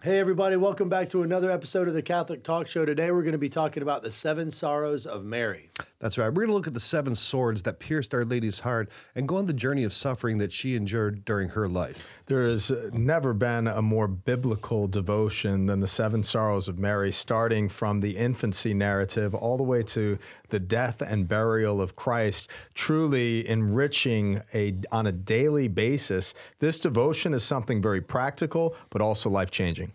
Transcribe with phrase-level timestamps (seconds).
[0.00, 2.84] Hey, everybody, welcome back to another episode of the Catholic Talk Show.
[2.84, 5.70] Today, we're going to be talking about the seven sorrows of Mary.
[6.00, 6.28] That's right.
[6.28, 9.36] We're going to look at the seven swords that pierced Our Lady's heart and go
[9.36, 12.22] on the journey of suffering that she endured during her life.
[12.26, 17.68] There has never been a more biblical devotion than the seven sorrows of Mary, starting
[17.68, 20.18] from the infancy narrative all the way to
[20.50, 26.32] the death and burial of Christ, truly enriching a, on a daily basis.
[26.60, 29.92] This devotion is something very practical, but also life changing.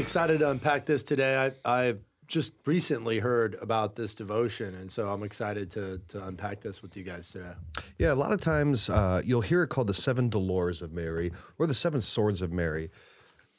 [0.00, 1.52] Really excited to unpack this today.
[1.64, 6.62] I, I've just recently heard about this devotion, and so I'm excited to, to unpack
[6.62, 7.52] this with you guys today.
[7.98, 11.32] Yeah, a lot of times uh, you'll hear it called the seven Dolores of Mary
[11.58, 12.90] or the seven swords of Mary.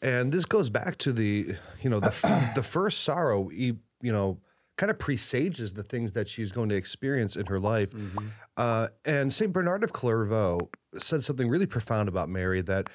[0.02, 4.40] And this goes back to the, you know, the, the first sorrow, you know,
[4.78, 7.94] kind of presages the things that she's going to experience in her life.
[8.58, 9.54] Uh, and St.
[9.54, 12.90] Bernard of Clairvaux said something really profound about Mary that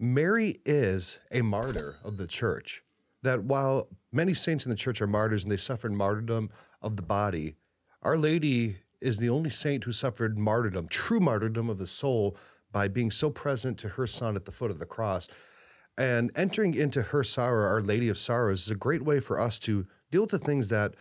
[0.00, 2.84] Mary is a martyr of the church.
[3.22, 7.02] That while many saints in the church are martyrs and they suffered martyrdom of the
[7.02, 7.56] body,
[8.02, 12.36] Our Lady is the only saint who suffered martyrdom, true martyrdom of the soul,
[12.70, 15.26] by being so present to her son at the foot of the cross.
[15.96, 19.58] And entering into her sorrow, Our Lady of Sorrows, is a great way for us
[19.60, 20.94] to deal with the things that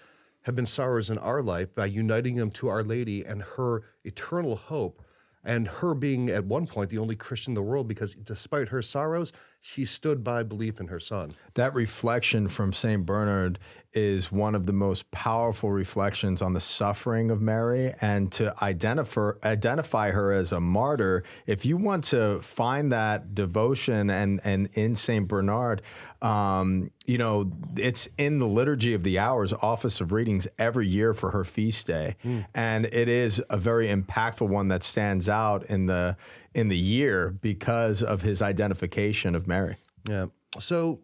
[0.44, 4.56] have been sorrows in our life by uniting them to Our Lady and her eternal
[4.56, 5.04] hope.
[5.48, 8.82] And her being at one point the only Christian in the world because despite her
[8.82, 11.34] sorrows, she stood by belief in her son.
[11.56, 13.06] That reflection from St.
[13.06, 13.60] Bernard
[13.94, 19.32] is one of the most powerful reflections on the suffering of Mary and to identify,
[19.44, 21.24] identify her as a martyr.
[21.48, 25.28] If you want to find that devotion and, and in St.
[25.28, 25.82] Bernard,
[26.22, 31.14] um, you know, it's in the Liturgy of the Hours, Office of Readings, every year
[31.14, 32.18] for her feast day.
[32.54, 36.18] And it is a very impactful one that stands out in the
[36.54, 39.78] in the year because of his identification of Mary.
[40.08, 40.28] Yeah.
[40.60, 41.00] So,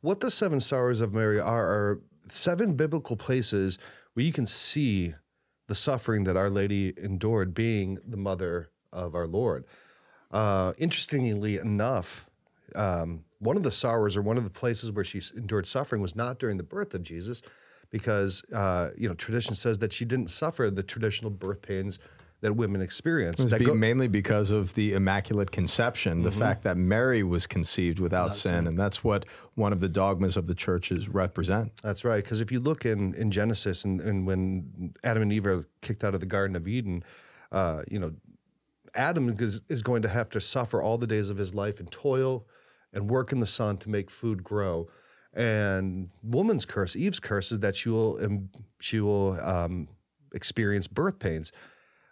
[0.00, 2.00] what the seven sorrows of Mary are are
[2.30, 3.78] seven biblical places
[4.14, 5.14] where you can see
[5.68, 9.64] the suffering that Our Lady endured, being the mother of our Lord.
[10.30, 12.26] Uh, interestingly enough,
[12.74, 16.16] um, one of the sorrows or one of the places where she endured suffering was
[16.16, 17.42] not during the birth of Jesus,
[17.90, 21.98] because uh, you know tradition says that she didn't suffer the traditional birth pains
[22.40, 23.44] that women experience.
[23.46, 27.98] That be- go- mainly because of the Immaculate Conception, the fact that Mary was conceived
[27.98, 29.24] without sin, and that's what
[29.54, 31.72] one of the dogmas of the churches represent.
[31.82, 32.22] That's right.
[32.22, 36.04] Because if you look in, in Genesis and, and when Adam and Eve are kicked
[36.04, 37.02] out of the Garden of Eden,
[37.52, 38.12] uh, you know,
[38.94, 41.90] Adam is, is going to have to suffer all the days of his life and
[41.90, 42.46] toil
[42.92, 44.88] and work in the sun to make food grow.
[45.32, 48.18] And woman's curse, Eve's curse, is that she will
[48.80, 49.88] she will um,
[50.32, 51.52] experience birth pains.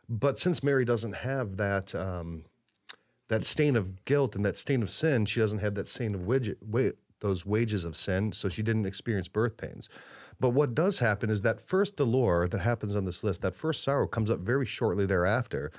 [0.09, 2.45] But since Mary doesn't have that um,
[3.29, 6.23] that stain of guilt and that stain of sin, she doesn't have that stain of
[6.23, 9.89] widget, wa- those wages of sin, so she didn't experience birth pains.
[10.39, 13.83] But what does happen is that first dolor that happens on this list, that first
[13.83, 15.73] sorrow comes up very shortly thereafter.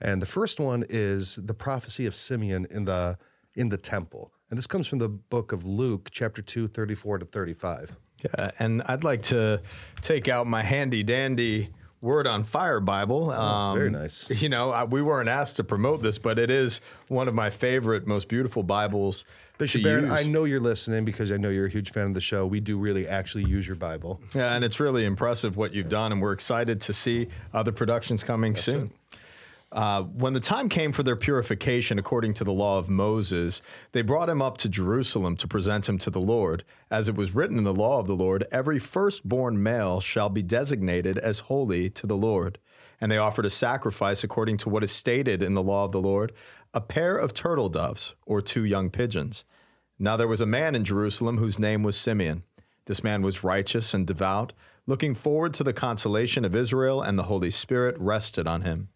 [0.00, 3.18] And the first one is the prophecy of Simeon in the
[3.54, 4.32] in the temple.
[4.50, 7.96] And this comes from the book of Luke, chapter 2, 34 to 35.
[8.22, 9.60] Yeah, and I'd like to
[10.00, 11.70] take out my handy dandy
[12.02, 13.30] Word on Fire Bible.
[13.30, 14.28] Um, very nice.
[14.42, 17.48] You know, I, we weren't asked to promote this, but it is one of my
[17.48, 19.24] favorite, most beautiful Bibles.
[19.56, 20.10] Bishop Barron.
[20.10, 22.44] I know you're listening because I know you're a huge fan of the show.
[22.44, 24.20] We do really actually use your Bible.
[24.34, 28.24] Yeah, and it's really impressive what you've done, and we're excited to see other productions
[28.24, 28.90] coming soon.
[29.72, 34.02] Uh, when the time came for their purification according to the law of Moses, they
[34.02, 36.62] brought him up to Jerusalem to present him to the Lord.
[36.90, 40.42] As it was written in the law of the Lord, every firstborn male shall be
[40.42, 42.58] designated as holy to the Lord.
[43.00, 46.02] And they offered a sacrifice according to what is stated in the law of the
[46.02, 46.32] Lord
[46.74, 49.44] a pair of turtle doves or two young pigeons.
[49.98, 52.44] Now there was a man in Jerusalem whose name was Simeon.
[52.86, 54.52] This man was righteous and devout,
[54.86, 58.88] looking forward to the consolation of Israel, and the Holy Spirit rested on him.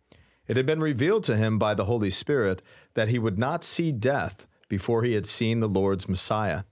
[0.49, 2.63] It had been revealed to him by the Holy Spirit
[2.95, 6.63] that he would not see death before he had seen the Lord's Messiah.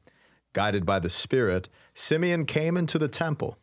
[0.53, 3.59] Guided by the Spirit, Simeon came into the temple.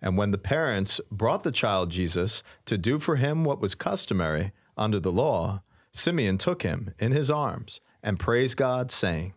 [0.00, 4.52] And when the parents brought the child Jesus to do for him what was customary
[4.76, 5.62] under the law,
[5.92, 9.34] Simeon took him in his arms and praised God, saying,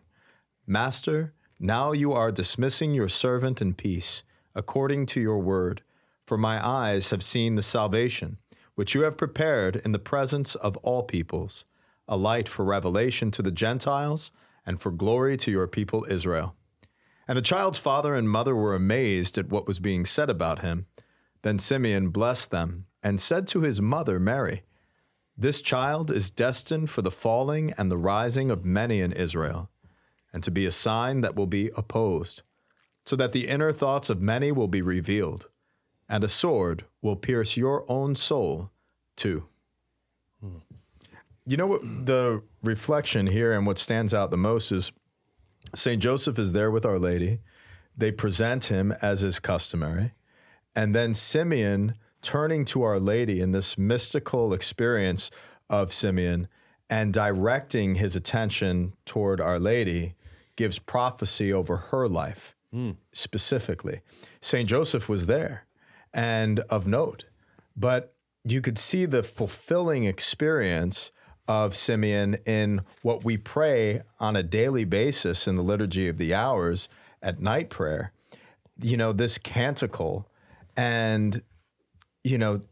[0.66, 4.24] Master, now you are dismissing your servant in peace,
[4.54, 5.82] according to your word,
[6.26, 8.38] for my eyes have seen the salvation
[8.76, 11.64] which you have prepared in the presence of all peoples,
[12.06, 14.30] a light for revelation to the Gentiles
[14.64, 16.54] and for glory to your people Israel.
[17.26, 20.86] And the child's father and mother were amazed at what was being said about him.
[21.42, 24.62] Then Simeon blessed them and said to his mother Mary,
[25.36, 29.70] This child is destined for the falling and the rising of many in Israel,
[30.32, 32.42] and to be a sign that will be opposed,
[33.06, 35.48] so that the inner thoughts of many will be revealed
[36.08, 38.70] and a sword will pierce your own soul
[39.16, 39.46] too.
[40.40, 40.58] Hmm.
[41.46, 44.92] You know what the reflection here and what stands out the most is
[45.74, 46.02] St.
[46.02, 47.40] Joseph is there with Our Lady.
[47.96, 50.12] They present him as is customary.
[50.74, 55.30] And then Simeon turning to Our Lady in this mystical experience
[55.70, 56.48] of Simeon
[56.88, 60.14] and directing his attention toward Our Lady
[60.56, 62.96] gives prophecy over her life mm.
[63.12, 64.00] specifically.
[64.40, 64.68] St.
[64.68, 65.65] Joseph was there
[66.16, 67.26] and of note.
[67.76, 71.12] But you could see the fulfilling experience
[71.46, 76.34] of Simeon in what we pray on a daily basis in the Liturgy of the
[76.34, 76.88] Hours
[77.22, 78.12] at night prayer.
[78.80, 80.26] You know, this canticle,
[80.76, 81.42] and,
[82.24, 82.62] you know,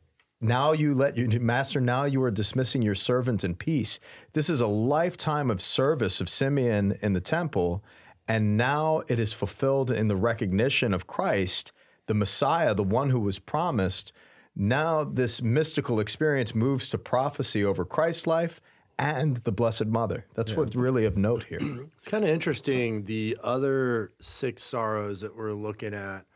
[0.41, 3.99] now you let your master, now you are dismissing your servant in peace.
[4.33, 7.83] This is a lifetime of service of Simeon in the temple.
[8.29, 11.73] And now it is fulfilled in the recognition of Christ
[12.07, 14.13] the Messiah, the one who was promised,
[14.57, 18.61] now this mystical experience moves to prophecy over Christ's life
[18.99, 20.27] and the Blessed Mother.
[20.35, 20.59] That's yeah.
[20.59, 21.59] what's really of note here.
[21.97, 23.05] It's kind of interesting.
[23.05, 26.27] The other six sorrows that we're looking at,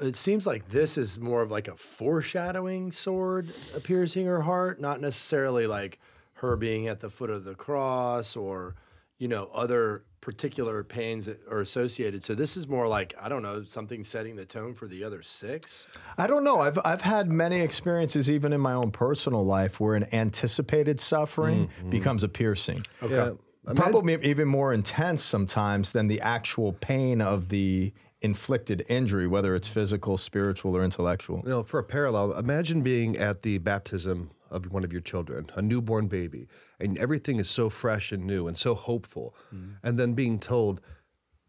[0.00, 3.50] it seems like this is more of like a foreshadowing sword
[3.84, 5.98] piercing her heart, not necessarily like
[6.34, 8.74] her being at the foot of the cross or,
[9.18, 12.22] you know, other particular pains that are associated.
[12.22, 15.22] So this is more like I don't know something setting the tone for the other
[15.22, 15.86] six.
[16.18, 16.60] I don't know.
[16.60, 21.68] I've I've had many experiences even in my own personal life where an anticipated suffering
[21.68, 21.88] mm-hmm.
[21.88, 22.84] becomes a piercing.
[23.02, 23.14] Okay.
[23.14, 23.72] Yeah.
[23.74, 29.68] Probably even more intense sometimes than the actual pain of the inflicted injury, whether it's
[29.68, 31.40] physical, spiritual, or intellectual.
[31.44, 35.50] You know, for a parallel, imagine being at the baptism of one of your children,
[35.54, 36.48] a newborn baby,
[36.80, 39.76] and everything is so fresh and new and so hopeful, mm.
[39.82, 40.80] and then being told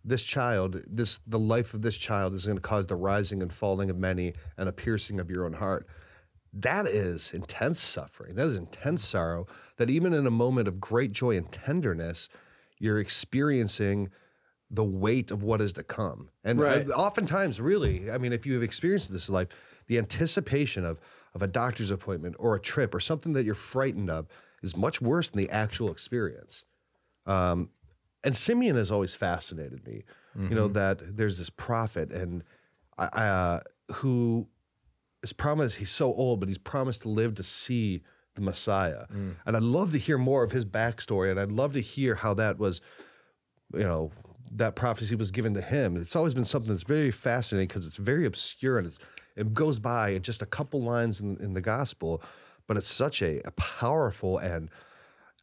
[0.04, 3.52] this child, this the life of this child is going to cause the rising and
[3.52, 5.88] falling of many and a piercing of your own heart.
[6.52, 8.36] That is intense suffering.
[8.36, 9.46] That is intense sorrow.
[9.78, 12.28] That even in a moment of great joy and tenderness,
[12.80, 14.10] you're experiencing
[14.72, 16.30] the weight of what is to come.
[16.44, 16.90] And right.
[16.90, 19.50] oftentimes, really, I mean, if you have experienced this life,
[19.88, 21.00] the anticipation of
[21.34, 24.28] of a doctor's appointment or a trip or something that you're frightened of
[24.62, 26.66] is much worse than the actual experience.
[27.26, 27.70] Um,
[28.24, 30.04] and Simeon has always fascinated me.
[30.38, 30.50] Mm-hmm.
[30.50, 30.74] You know mm-hmm.
[30.74, 32.44] that there's this prophet and
[32.98, 33.60] I, uh,
[33.96, 34.48] who
[35.24, 35.78] is promised.
[35.78, 38.02] He's so old, but he's promised to live to see
[38.36, 39.06] the Messiah.
[39.14, 39.36] Mm.
[39.46, 42.34] And I'd love to hear more of his backstory, and I'd love to hear how
[42.36, 42.82] that was,
[43.74, 44.12] you know,
[44.52, 45.96] that prophecy was given to him.
[45.96, 49.00] It's always been something that's very fascinating because it's very obscure and it's
[49.40, 52.22] it goes by in just a couple lines in, in the gospel,
[52.68, 54.70] but it's such a, a powerful and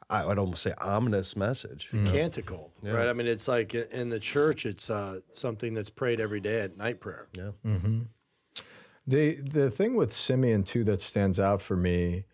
[0.09, 1.91] I would almost say ominous message.
[1.91, 2.11] Mm.
[2.13, 2.93] Canticle, yeah.
[2.93, 3.09] right?
[3.09, 6.77] I mean, it's like in the church, it's uh, something that's prayed every day at
[6.77, 7.27] night prayer.
[7.37, 7.51] Yeah.
[7.65, 8.03] Mm-hmm.
[9.07, 12.25] The the thing with Simeon too that stands out for me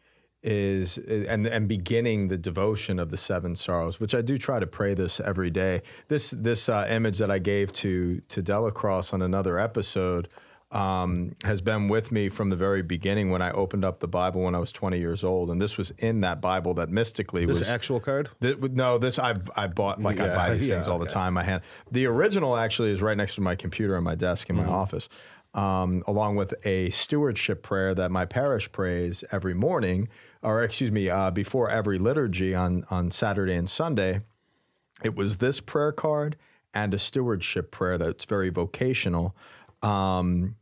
[0.43, 4.67] is and and beginning the devotion of the seven sorrows, which I do try to
[4.67, 5.83] pray this every day.
[6.09, 10.29] This this uh, image that I gave to to DellaCrosse on another episode
[10.73, 14.43] um, has been with me from the very beginning when I opened up the Bible
[14.43, 17.61] when I was 20 years old, and this was in that Bible that mystically this
[17.61, 18.31] was actual card.
[18.41, 21.05] Th- no, this I I bought like yeah, I buy these yeah, things all okay.
[21.05, 21.37] the time.
[21.37, 21.63] I hand.
[21.91, 24.73] The original actually is right next to my computer on my desk in my mm-hmm.
[24.73, 25.11] office,
[25.53, 30.09] um, along with a stewardship prayer that my parish prays every morning,
[30.41, 34.23] or excuse me, uh, before every liturgy on on Saturday and Sunday.
[35.05, 36.37] It was this prayer card
[36.75, 39.37] and a stewardship prayer that's very vocational.
[39.83, 40.57] Um,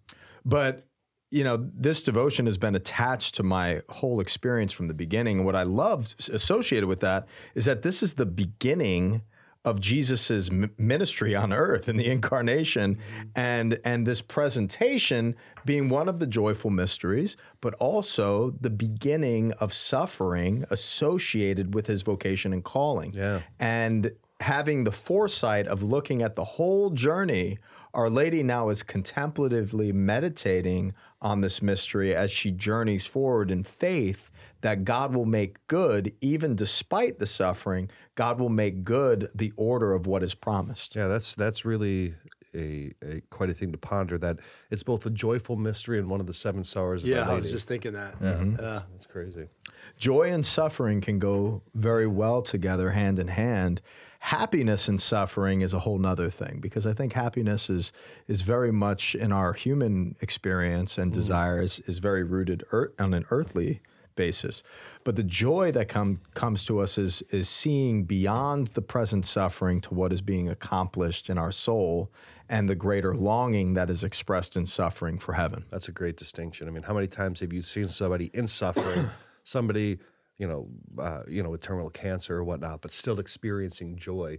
[0.44, 0.86] but
[1.32, 5.36] you know, this devotion has been attached to my whole experience from the beginning.
[5.38, 9.22] And what I love associated with that is that this is the beginning
[9.64, 12.98] of Jesus's ministry on earth and the incarnation
[13.36, 15.36] and and this presentation
[15.66, 22.00] being one of the joyful mysteries but also the beginning of suffering associated with his
[22.00, 23.42] vocation and calling Yeah.
[23.58, 27.58] and having the foresight of looking at the whole journey
[27.94, 34.30] our lady now is contemplatively meditating on this mystery as she journeys forward in faith
[34.62, 39.92] that God will make good, even despite the suffering, God will make good the order
[39.92, 40.96] of what is promised.
[40.96, 42.14] Yeah, that's that's really
[42.54, 44.18] a, a quite a thing to ponder.
[44.18, 44.38] That
[44.70, 47.02] it's both a joyful mystery and one of the seven sorrows.
[47.02, 48.20] Of Yeah, Our I was just thinking that.
[48.20, 48.56] Mm-hmm.
[48.60, 48.82] Yeah.
[48.92, 49.48] That's crazy.
[49.96, 53.80] Joy and suffering can go very well together, hand in hand.
[54.20, 57.92] Happiness and suffering is a whole nother thing because I think happiness is
[58.28, 61.14] is very much in our human experience and mm.
[61.14, 62.62] desires is very rooted
[62.98, 63.80] on an earthly
[64.16, 64.62] basis.
[65.04, 69.80] But the joy that come, comes to us is is seeing beyond the present suffering
[69.82, 72.12] to what is being accomplished in our soul
[72.46, 75.64] and the greater longing that is expressed in suffering for heaven.
[75.70, 76.68] That's a great distinction.
[76.68, 79.08] I mean, how many times have you seen somebody in suffering,
[79.44, 79.98] somebody,
[80.40, 80.68] you know,
[80.98, 84.38] uh, you know, with terminal cancer or whatnot, but still experiencing joy?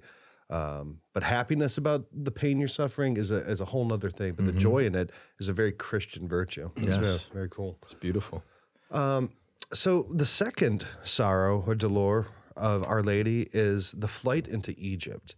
[0.50, 4.34] Um, but happiness about the pain you're suffering is a is a whole other thing.
[4.34, 6.72] But the joy in it is a very Christian virtue.
[6.76, 7.06] It's Yes.
[7.06, 7.78] very, very cool.
[7.84, 8.44] It's beautiful.
[9.74, 12.28] So the second sorrow or dolor
[12.58, 15.36] of Our Lady is the flight into Egypt.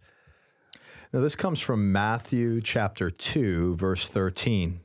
[1.12, 4.80] Now, this comes from Matthew chapter 2, verse 13.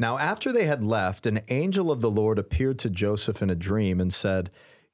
[0.00, 3.54] Now, after they had left, an angel of the Lord appeared to Joseph in a
[3.54, 4.50] dream and said,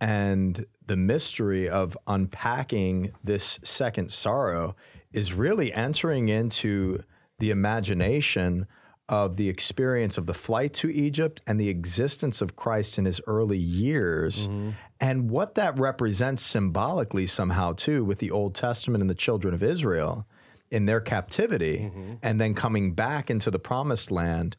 [0.00, 4.76] and the mystery of unpacking this second sorrow
[5.12, 7.02] is really entering into
[7.38, 8.66] the imagination
[9.08, 13.20] of the experience of the flight to Egypt and the existence of Christ in his
[13.26, 14.70] early years mm-hmm.
[15.00, 19.62] and what that represents symbolically somehow too with the Old Testament and the children of
[19.62, 20.26] Israel
[20.70, 22.14] in their captivity mm-hmm.
[22.22, 24.56] and then coming back into the promised land.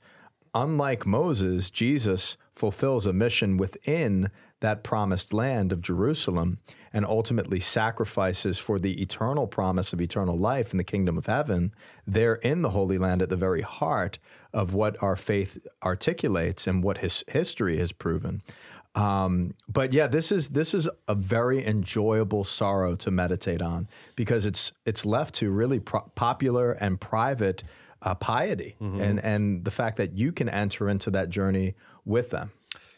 [0.56, 6.60] Unlike Moses, Jesus fulfills a mission within that promised land of Jerusalem
[6.94, 11.74] and ultimately sacrifices for the eternal promise of eternal life in the kingdom of heaven
[12.08, 14.18] there in the Holy Land at the very heart
[14.54, 18.42] of what our faith articulates and what his history has proven.
[18.96, 24.48] Um, but yeah, this is this is a very enjoyable sorrow to meditate on because
[24.48, 27.64] it's it's left to really pro- popular and private
[28.02, 32.52] uh, piety and and the fact that you can enter into that journey with them.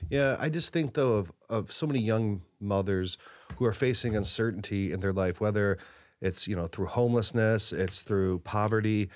[0.10, 3.18] Yeah, I just think though of of so many young mothers
[3.58, 5.78] who are facing uncertainty in their life, whether
[6.22, 9.10] it's you know through homelessness, it's through poverty,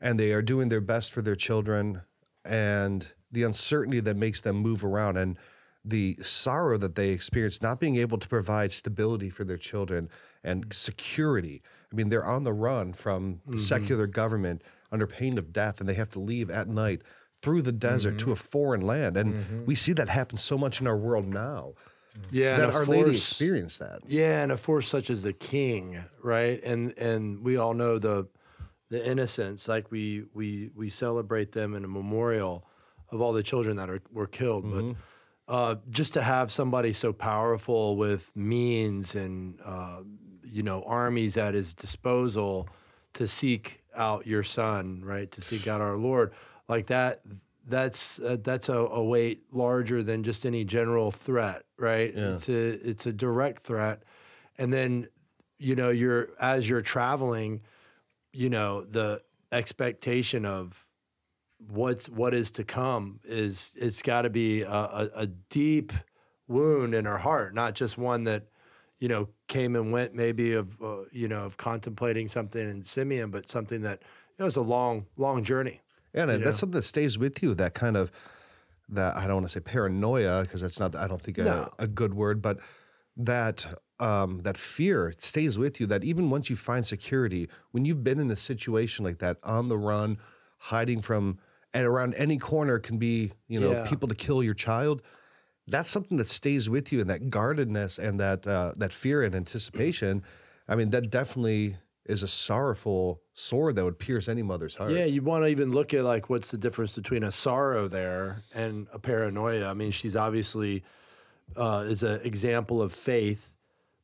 [0.00, 2.02] and they are doing their best for their children,
[2.44, 5.38] and the uncertainty that makes them move around and
[5.84, 10.08] the sorrow that they experience not being able to provide stability for their children
[10.42, 11.62] and security.
[11.92, 13.58] I mean, they're on the run from the mm-hmm.
[13.58, 17.02] secular government under pain of death, and they have to leave at night
[17.44, 19.16] through the desert to a foreign land.
[19.16, 21.74] And we see that happen so much in our world now
[22.30, 22.56] Yeah.
[22.56, 24.00] that Our Lady force- experienced that.
[24.08, 26.58] Yeah, and a force such as the king, right?
[26.64, 28.28] And and we all know the
[28.88, 29.68] the innocents.
[29.68, 32.64] Like we we we celebrate them in a memorial
[33.10, 34.64] of all the children that are were killed.
[34.74, 34.84] But
[35.56, 40.00] uh, just to have somebody so powerful with means and uh,
[40.42, 42.66] you know armies at his disposal
[43.14, 45.30] to seek out your son, right?
[45.32, 46.32] To seek out our Lord,
[46.68, 47.22] like that.
[47.66, 52.12] That's uh, that's a, a weight larger than just any general threat, right?
[52.34, 54.02] It's a it's a direct threat,
[54.58, 55.08] and then
[55.58, 57.62] you know you're as you're traveling,
[58.32, 60.84] you know the expectation of
[61.58, 65.92] what's what is to come is it's got to be a, a, a deep
[66.48, 68.44] wound in her heart, not just one that
[68.98, 73.30] you know came and went maybe of uh, you know of contemplating something in Simeon,
[73.30, 74.02] but something that
[74.38, 75.80] it was a long long journey.
[76.14, 77.54] Yeah, and that's something that stays with you.
[77.54, 78.10] That kind of
[78.88, 81.72] that I don't want to say paranoia because that's not I don't think a, No.
[81.78, 82.58] a good word, but
[83.16, 83.66] that
[84.00, 85.86] um, that fear stays with you.
[85.86, 89.68] That even once you find security, when you've been in a situation like that, on
[89.68, 90.18] the run,
[90.58, 91.38] hiding from
[91.72, 93.84] and around any corner can be you know Yeah.
[93.86, 95.02] people to kill your child.
[95.66, 99.34] That's something that stays with you, and that guardedness and that uh, that fear and
[99.34, 100.22] anticipation.
[100.68, 104.92] I mean, that definitely is a sorrowful sword that would pierce any mother's heart.
[104.92, 108.42] Yeah, you want to even look at like what's the difference between a sorrow there
[108.54, 109.68] and a paranoia.
[109.68, 110.84] I mean, she's obviously
[111.56, 113.50] uh, is an example of faith,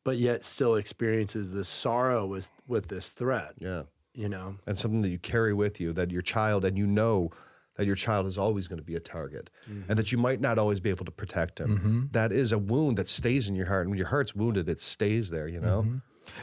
[0.04, 3.52] but yet still experiences this sorrow with with this threat.
[3.58, 3.82] Yeah.
[4.12, 7.30] You know, And something that you carry with you that your child, and you know
[7.76, 9.88] that your child is always going to be a target mm-hmm.
[9.88, 11.78] and that you might not always be able to protect him.
[11.78, 12.00] Mm-hmm.
[12.10, 13.82] That is a wound that stays in your heart.
[13.82, 15.82] And when your heart's wounded, it stays there, you know?
[15.82, 15.96] Mm-hmm.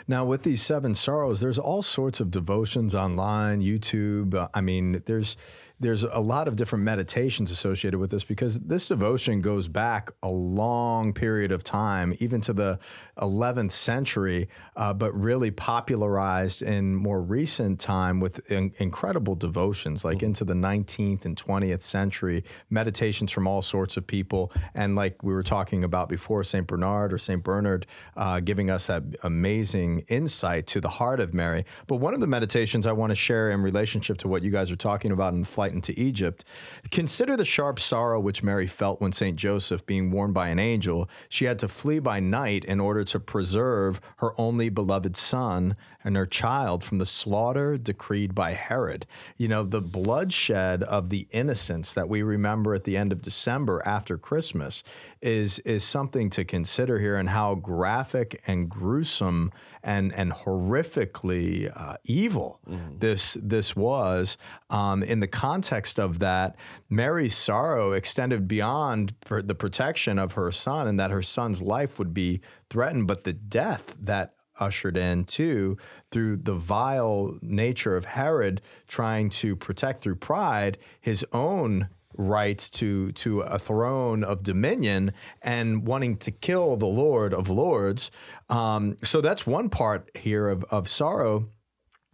[0.07, 4.33] Now, with these seven sorrows, there's all sorts of devotions online, YouTube.
[4.33, 5.37] Uh, I mean, there's
[5.79, 10.29] there's a lot of different meditations associated with this because this devotion goes back a
[10.29, 12.79] long period of time, even to the
[13.19, 20.23] 11th century, uh, but really popularized in more recent time with in- incredible devotions, like
[20.23, 25.33] into the 19th and 20th century, meditations from all sorts of people, and like we
[25.33, 30.65] were talking about before, Saint Bernard or Saint Bernard uh, giving us that amazing insight
[30.67, 31.65] to the heart of Mary.
[31.85, 34.71] But one of the meditations I want to share in relationship to what you guys
[34.71, 36.43] are talking about in the flight into Egypt,
[36.91, 41.09] consider the sharp sorrow which Mary felt when Saint Joseph, being warned by an angel,
[41.29, 45.75] she had to flee by night in order to preserve her only beloved son
[46.07, 49.05] and her child from the slaughter decreed by Herod.
[49.35, 53.83] You know, the bloodshed of the innocents that we remember at the end of December
[53.85, 54.85] after Christmas
[55.21, 59.51] is is something to consider here and how graphic and gruesome
[59.83, 62.61] and and horrifically uh, evil
[62.99, 64.37] this this was
[64.69, 66.55] um, in the context of that
[66.89, 72.13] Mary's sorrow extended beyond the protection of her son and that her son's life would
[72.13, 75.77] be threatened but the death that ushered in too
[76.11, 83.11] through the vile nature of Herod trying to protect through pride his own right to
[83.11, 88.11] to a throne of dominion and wanting to kill the Lord of Lords.
[88.49, 91.49] Um, so that's one part here of, of sorrow.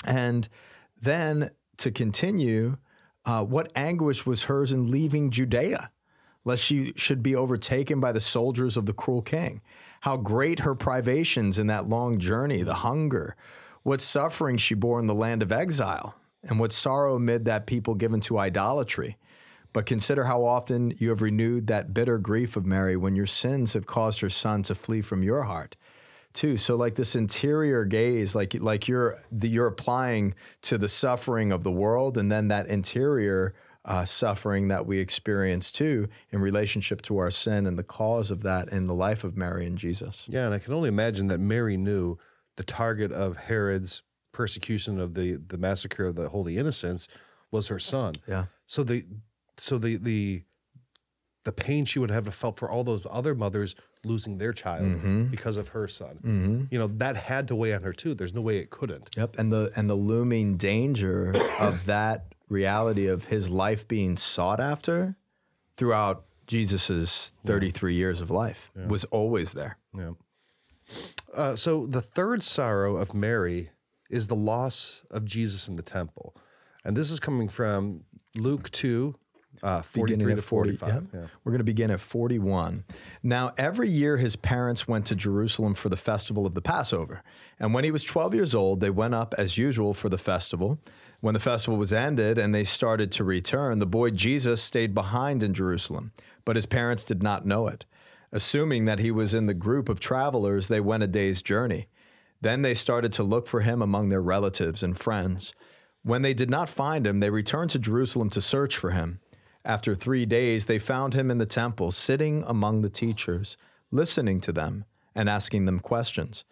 [0.06, 0.48] And
[1.02, 2.78] then to continue,
[3.26, 5.92] uh, what anguish was hers in leaving Judea,
[6.44, 9.62] lest she should be overtaken by the soldiers of the cruel king?
[10.04, 13.38] How great her privations in that long journey, the hunger,
[13.84, 17.96] what suffering she bore in the land of exile, and what sorrow amid that people
[17.96, 19.16] given to idolatry.
[19.72, 23.72] But consider how often you have renewed that bitter grief of Mary when your sins
[23.72, 25.78] have caused her son to flee from your heart
[26.34, 26.58] too.
[26.58, 31.64] So like this interior gaze, like like you're the, you're applying to the suffering of
[31.64, 33.54] the world, and then that interior
[33.86, 38.42] uh, suffering that we experience too in relationship to our sin and the cause of
[38.44, 40.26] that in the life of Mary and Jesus.
[40.30, 40.46] Yeah.
[40.46, 42.18] And I can only imagine that Mary knew
[42.56, 47.08] the target of Herod's persecution of the, the massacre of the Holy Innocents
[47.52, 48.16] was her son.
[48.28, 48.46] Yeah.
[48.68, 49.06] So the
[49.58, 50.44] so the the
[51.44, 55.24] the pain she would have felt for all those other mothers losing their child Mm-hmm.
[55.26, 56.68] because of her son.
[56.72, 58.14] You know, that had to weigh on her too.
[58.14, 59.10] There's no way it couldn't.
[59.18, 64.60] Yep, and the and the looming danger of that reality of his life being sought
[64.60, 65.16] after
[65.76, 69.78] throughout Jesus's 33 years of life was always there.
[69.98, 70.12] Yeah.
[71.34, 73.72] Uh, so the third sorrow of Mary
[74.10, 76.36] is the loss of Jesus in the temple.
[76.86, 78.04] And this is coming from
[78.36, 79.16] Luke 2,
[79.62, 81.08] uh, 43 to at 40, 45.
[81.14, 81.20] yeah.
[81.44, 82.84] We're going to begin at 41.
[83.22, 87.24] Now, every year his parents went to Jerusalem for the festival of the Passover.
[87.60, 90.80] And when he was 12 years old, they went up as usual for the festival.
[91.22, 95.44] When the festival was ended and they started to return, the boy Jesus stayed behind
[95.44, 96.12] in Jerusalem,
[96.44, 97.86] but his parents did not know it.
[98.34, 101.88] Assuming that he was in the group of travelers, they went a day's journey.
[102.42, 105.54] Then they started to look for him among their relatives and friends.
[106.04, 109.22] When they did not find him, they returned to Jerusalem to search for him.
[109.66, 113.56] After three days, they found him in the temple, sitting among the teachers,
[113.92, 116.44] listening to them and asking them questions.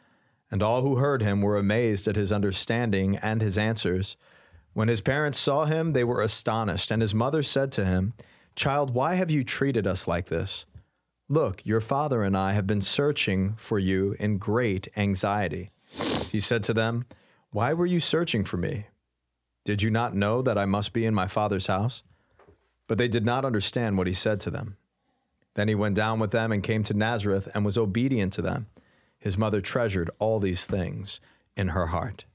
[0.50, 4.15] And all who heard him were amazed at his understanding and his answers.
[4.74, 8.13] When his parents saw him, they were astonished, and his mother said to him,
[8.56, 10.65] Child, why have you treated us like this?
[11.28, 15.71] Look, your father and I have been searching for you in great anxiety.
[16.30, 17.06] He said to them,
[17.52, 18.88] Why were you searching for me?
[19.63, 22.04] Did you not know that I must be in my father's house?
[22.92, 24.76] But they did not understand what he said to them.
[25.54, 28.68] Then he went down with them and came to Nazareth and was obedient to them.
[29.18, 31.22] His mother treasured all these things
[31.56, 32.26] in her heart.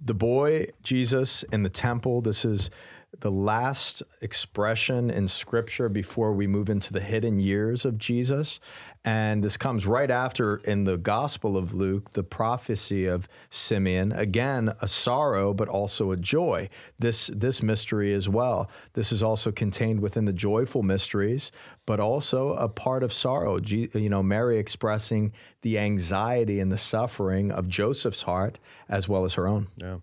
[0.00, 2.20] The boy Jesus in the temple.
[2.20, 2.70] This is
[3.18, 8.60] the last expression in scripture before we move into the hidden years of Jesus.
[9.04, 14.12] And this comes right after in the Gospel of Luke, the prophecy of Simeon.
[14.12, 16.68] Again, a sorrow, but also a joy.
[16.98, 18.70] This, this mystery as well.
[18.92, 21.50] This is also contained within the joyful mysteries,
[21.86, 23.58] but also a part of sorrow.
[23.60, 29.34] You know, Mary expressing the anxiety and the suffering of Joseph's heart as well as
[29.34, 29.68] her own.
[29.76, 29.98] Yeah.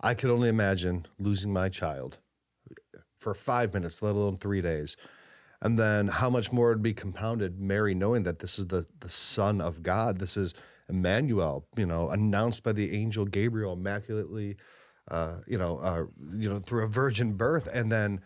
[0.00, 2.18] I could only imagine losing my child
[3.26, 4.96] for five minutes, let alone three days.
[5.60, 9.08] And then how much more would be compounded, Mary knowing that this is the, the
[9.08, 10.20] Son of God.
[10.20, 10.54] This is
[10.88, 14.58] Emmanuel, you know, announced by the angel Gabriel immaculately,
[15.10, 16.04] uh, you know, uh,
[16.36, 17.66] you know, through a virgin birth.
[17.66, 18.20] And then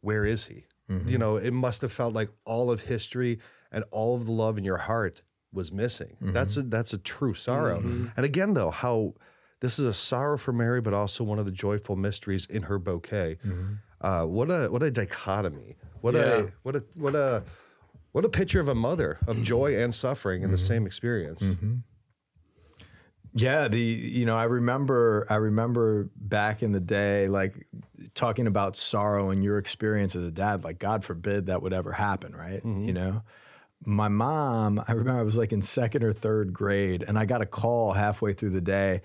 [0.00, 0.64] where is he?
[0.90, 1.08] Mm-hmm.
[1.08, 3.38] You know, it must have felt like all of history
[3.70, 6.16] and all of the love in your heart was missing.
[6.16, 6.32] Mm-hmm.
[6.32, 7.78] That's a that's a true sorrow.
[7.78, 8.06] Mm-hmm.
[8.16, 9.14] And again, though, how
[9.60, 12.78] this is a sorrow for Mary, but also one of the joyful mysteries in her
[12.78, 13.38] bouquet.
[13.44, 13.74] Mm-hmm.
[14.00, 15.76] Uh, what a what a dichotomy!
[16.00, 16.20] What yeah.
[16.20, 17.42] a what a what a
[18.12, 20.66] what a picture of a mother of joy and suffering in the mm-hmm.
[20.66, 21.42] same experience.
[21.42, 21.76] Mm-hmm.
[23.34, 27.66] Yeah, the you know I remember I remember back in the day like
[28.14, 30.62] talking about sorrow and your experience as a dad.
[30.62, 32.62] Like God forbid that would ever happen, right?
[32.62, 32.80] Mm-hmm.
[32.86, 33.22] You know
[33.84, 37.42] my mom, I remember I was like in second or third grade, and I got
[37.42, 39.02] a call halfway through the day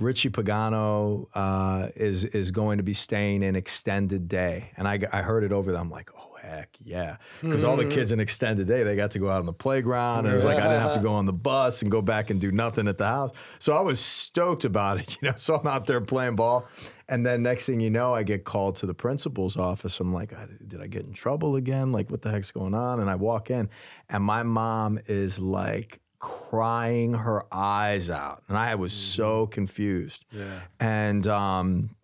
[0.00, 5.20] Richie Pagano uh, is is going to be staying an extended day, and I, I
[5.22, 5.80] heard it over there.
[5.80, 7.92] I'm like, oh heck yeah, because all the mm-hmm.
[7.92, 10.44] kids in extended day they got to go out on the playground, and it was
[10.44, 12.88] like I didn't have to go on the bus and go back and do nothing
[12.88, 13.30] at the house.
[13.58, 15.34] So I was stoked about it, you know.
[15.36, 16.66] So I'm out there playing ball,
[17.06, 20.00] and then next thing you know, I get called to the principal's office.
[20.00, 20.32] I'm like,
[20.66, 21.92] did I get in trouble again?
[21.92, 23.00] Like, what the heck's going on?
[23.00, 23.68] And I walk in,
[24.08, 28.44] and my mom is like crying her eyes out.
[28.48, 29.22] And I was mm-hmm.
[29.22, 30.24] so confused.
[30.30, 30.60] Yeah.
[30.78, 31.96] And, um,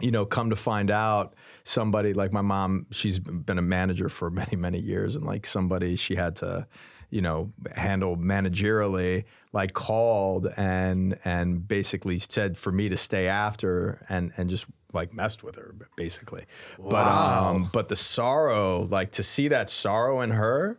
[0.00, 1.34] you know, come to find out,
[1.68, 5.96] somebody like my mom, she's been a manager for many, many years, and like somebody
[5.96, 6.66] she had to,
[7.10, 14.04] you know, handle managerially, like called and and basically said for me to stay after
[14.08, 16.44] and and just like messed with her basically.
[16.78, 16.90] Wow.
[16.90, 20.78] But um, but the sorrow, like to see that sorrow in her,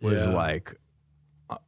[0.00, 0.32] was yeah.
[0.32, 0.76] like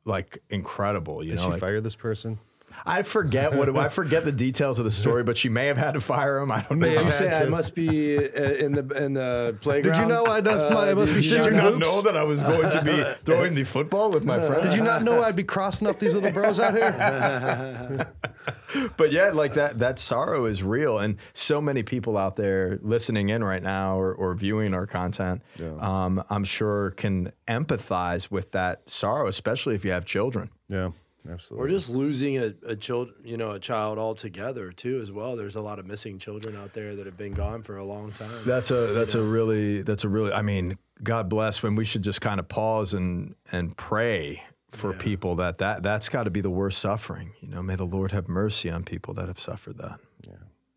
[0.04, 1.22] like incredible.
[1.22, 2.38] You Did know, she like, fire this person?
[2.86, 5.94] I forget what I forget the details of the story, but she may have had
[5.94, 6.52] to fire him.
[6.52, 6.86] I don't know.
[6.86, 9.94] You say I must be uh, in the in the playground.
[9.94, 12.24] Did you know I must, uh, I must be did you not know that I
[12.24, 14.64] was going to be throwing the football with my friends?
[14.64, 18.12] Did you not know I'd be crossing up these little bros out here?
[18.98, 23.30] but yeah, like that that sorrow is real, and so many people out there listening
[23.30, 25.74] in right now or, or viewing our content, yeah.
[25.78, 30.50] um, I'm sure can empathize with that sorrow, especially if you have children.
[30.68, 30.90] Yeah.
[31.28, 31.66] Absolutely.
[31.66, 35.36] Or just losing a, a child, you know, a child altogether too, as well.
[35.36, 38.12] There's a lot of missing children out there that have been gone for a long
[38.12, 38.30] time.
[38.44, 39.22] That's a that's know?
[39.22, 40.32] a really that's a really.
[40.32, 41.62] I mean, God bless.
[41.62, 44.98] When we should just kind of pause and and pray for yeah.
[44.98, 47.32] people that that that's got to be the worst suffering.
[47.40, 50.00] You know, may the Lord have mercy on people that have suffered that.
[50.26, 50.34] Yeah,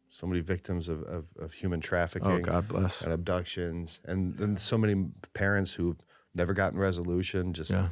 [0.10, 2.32] so many victims of of, of human trafficking.
[2.32, 3.02] Oh, God bless.
[3.02, 5.98] And abductions, and and so many parents who've
[6.34, 7.52] never gotten resolution.
[7.52, 7.72] Just.
[7.72, 7.90] Yeah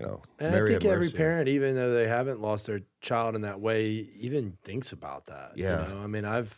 [0.00, 3.42] you know, and I think every parent, even though they haven't lost their child in
[3.42, 5.52] that way, even thinks about that.
[5.56, 5.86] Yeah.
[5.86, 6.00] You know?
[6.00, 6.56] I mean, I've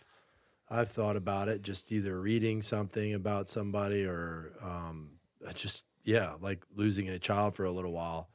[0.70, 5.10] I've thought about it, just either reading something about somebody or um,
[5.54, 8.28] just yeah, like losing a child for a little while.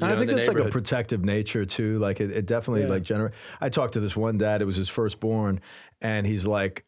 [0.00, 1.98] You know, I think that's like a protective nature too.
[1.98, 2.88] Like it, it definitely yeah.
[2.88, 3.34] like generate.
[3.60, 4.62] I talked to this one dad.
[4.62, 5.60] It was his firstborn,
[6.00, 6.86] and he's like,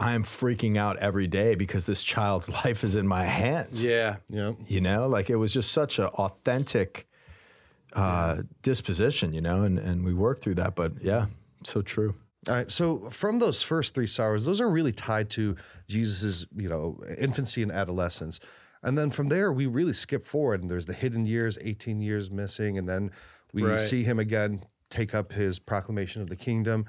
[0.00, 3.84] I am freaking out every day because this child's life is in my hands.
[3.84, 4.16] Yeah.
[4.28, 4.52] Yeah.
[4.66, 7.06] You know, like it was just such an authentic
[7.94, 10.74] uh, disposition, you know, and, and we worked through that.
[10.74, 11.26] But yeah,
[11.64, 12.14] so true.
[12.46, 12.70] All right.
[12.70, 15.56] So from those first three sorrows, those are really tied to
[15.88, 18.38] Jesus's, you know, infancy and adolescence.
[18.82, 22.30] And then from there, we really skip forward and there's the hidden years, 18 years
[22.30, 22.78] missing.
[22.78, 23.10] And then
[23.52, 23.80] we right.
[23.80, 26.86] see him again take up his proclamation of the kingdom.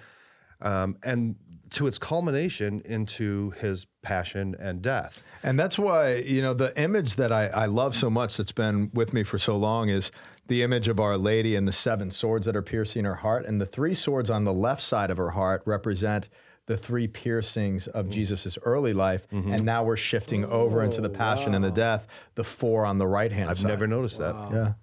[0.61, 1.35] Um, and
[1.71, 5.23] to its culmination into his passion and death.
[5.43, 8.89] And that's why, you know, the image that I, I love so much that's been
[8.93, 10.11] with me for so long is
[10.47, 13.45] the image of Our Lady and the seven swords that are piercing her heart.
[13.45, 16.27] And the three swords on the left side of her heart represent
[16.65, 18.13] the three piercings of mm-hmm.
[18.13, 19.27] Jesus' early life.
[19.29, 19.53] Mm-hmm.
[19.53, 21.57] And now we're shifting oh, over into the passion wow.
[21.57, 23.65] and the death, the four on the right hand side.
[23.65, 24.49] I've never noticed wow.
[24.49, 24.55] that.
[24.55, 24.73] Yeah.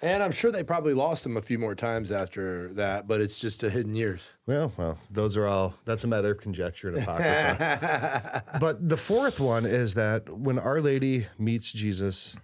[0.00, 3.36] And I'm sure they probably lost him a few more times after that, but it's
[3.36, 4.22] just a hidden years.
[4.46, 5.74] Well, well, those are all.
[5.84, 8.44] That's a matter of conjecture and apocrypha.
[8.60, 12.36] but the fourth one is that when Our Lady meets Jesus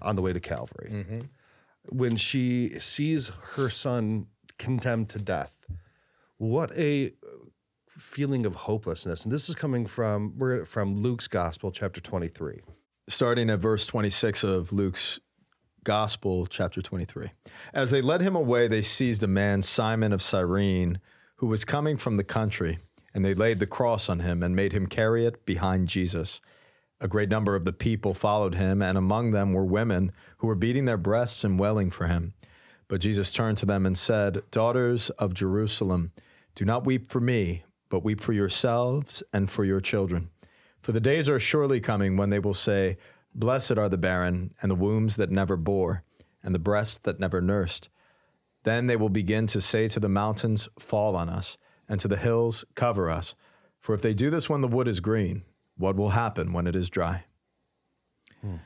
[0.00, 1.20] on the way to Calvary, mm-hmm.
[1.88, 4.26] when she sees her son
[4.58, 5.56] condemned to death,
[6.38, 7.12] what a
[7.88, 9.24] feeling of hopelessness.
[9.24, 12.60] And this is coming from we're from Luke's Gospel, chapter 23.
[13.08, 15.20] starting at verse 26 of Luke's
[15.86, 17.30] Gospel, chapter 23.
[17.72, 20.98] As they led him away, they seized a man, Simon of Cyrene,
[21.36, 22.80] who was coming from the country,
[23.14, 26.40] and they laid the cross on him and made him carry it behind Jesus.
[27.00, 30.56] A great number of the people followed him, and among them were women who were
[30.56, 32.34] beating their breasts and wailing for him.
[32.88, 36.10] But Jesus turned to them and said, Daughters of Jerusalem,
[36.56, 40.30] do not weep for me, but weep for yourselves and for your children.
[40.80, 42.96] For the days are surely coming when they will say,
[43.38, 46.02] Blessed are the barren, and the wombs that never bore,
[46.42, 47.90] and the breasts that never nursed.
[48.64, 52.16] Then they will begin to say to the mountains, Fall on us, and to the
[52.16, 53.34] hills, Cover us.
[53.78, 55.42] For if they do this when the wood is green,
[55.76, 57.24] what will happen when it is dry?
[58.40, 58.56] Hmm.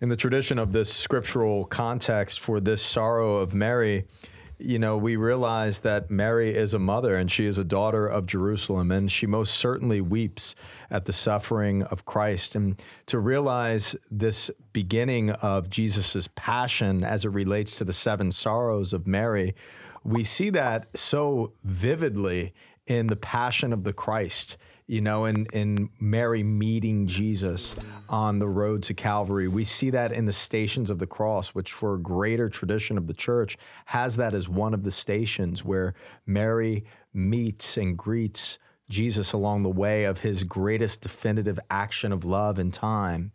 [0.00, 4.06] In the tradition of this scriptural context for this sorrow of Mary,
[4.64, 8.26] you know, we realize that Mary is a mother and she is a daughter of
[8.26, 10.54] Jerusalem, and she most certainly weeps
[10.90, 12.54] at the suffering of Christ.
[12.54, 18.92] And to realize this beginning of Jesus' passion as it relates to the seven sorrows
[18.92, 19.54] of Mary,
[20.02, 22.52] we see that so vividly
[22.86, 27.74] in the passion of the Christ you know, in, in Mary meeting Jesus
[28.08, 29.48] on the road to Calvary.
[29.48, 33.06] We see that in the stations of the cross, which for a greater tradition of
[33.06, 35.94] the church has that as one of the stations where
[36.26, 38.58] Mary meets and greets
[38.90, 43.32] Jesus along the way of his greatest definitive action of love in time.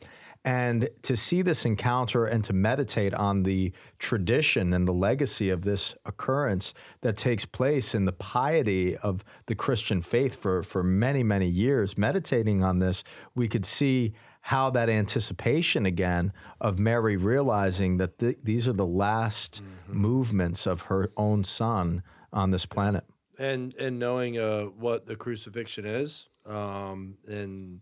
[0.49, 5.61] And to see this encounter and to meditate on the tradition and the legacy of
[5.61, 11.21] this occurrence that takes place in the piety of the Christian faith for, for many,
[11.21, 13.03] many years, meditating on this,
[13.35, 18.87] we could see how that anticipation again of Mary realizing that th- these are the
[18.87, 22.01] last movements of her own son
[22.33, 23.03] on this planet.
[23.37, 27.81] and and knowing uh, what the crucifixion is, um, and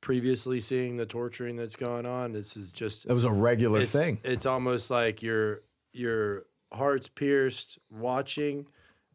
[0.00, 3.92] previously seeing the torturing that's going on, this is just That was a regular it's,
[3.92, 4.20] thing.
[4.24, 8.66] It's almost like your your heart's pierced watching,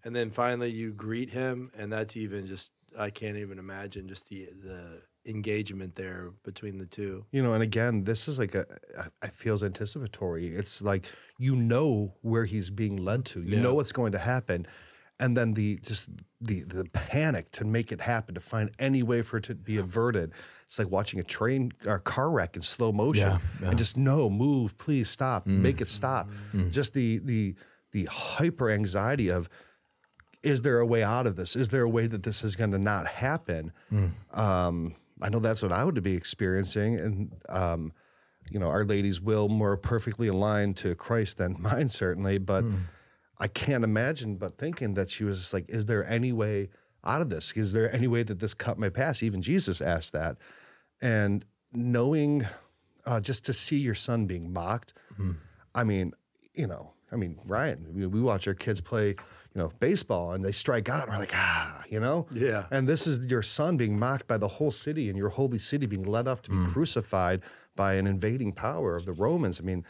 [0.03, 4.27] and then finally you greet him, and that's even just I can't even imagine just
[4.29, 7.25] the the engagement there between the two.
[7.31, 8.65] You know, and again, this is like a,
[9.21, 10.47] I feels anticipatory.
[10.47, 11.07] It's like
[11.39, 13.41] you know where he's being led to.
[13.41, 13.61] You Yeah.
[13.61, 14.67] know what's going to happen,
[15.19, 16.09] and then the just
[16.41, 19.77] the the panic to make it happen, to find any way for it to be
[19.77, 20.31] averted.
[20.65, 23.69] It's like watching a train or car wreck in slow motion, Yeah, yeah.
[23.69, 25.59] and just no, move, please stop, Mm.
[25.61, 26.29] make it stop.
[26.69, 27.55] Just the the
[27.91, 29.49] the hyper anxiety of.
[30.43, 31.55] Is there a way out of this?
[31.55, 33.71] Is there a way that this is going to not happen?
[34.31, 37.93] Um, I know that's what I would be experiencing, and um,
[38.51, 42.37] you know, Our Lady's will more perfectly aligned to Christ than mine, certainly.
[42.37, 42.63] But
[43.37, 46.69] I can't imagine but thinking that she was like, "Is there any way
[47.03, 47.51] out of this?
[47.53, 50.37] Is there any way that this cup may pass?" Even Jesus asked that,
[51.01, 52.47] and knowing
[53.05, 54.93] uh, just to see your son being mocked.
[55.73, 56.13] I mean,
[56.53, 59.15] you know, I mean, Ryan, we, we watch our kids play, you
[59.61, 62.25] know, baseball and they strike out and we're like, ah, you know?
[62.31, 62.65] Yeah.
[62.71, 65.85] And this is your son being mocked by the whole city and your holy city
[65.85, 67.41] being led up to be crucified
[67.75, 69.59] by an invading power of the Romans.
[69.59, 69.85] I mean,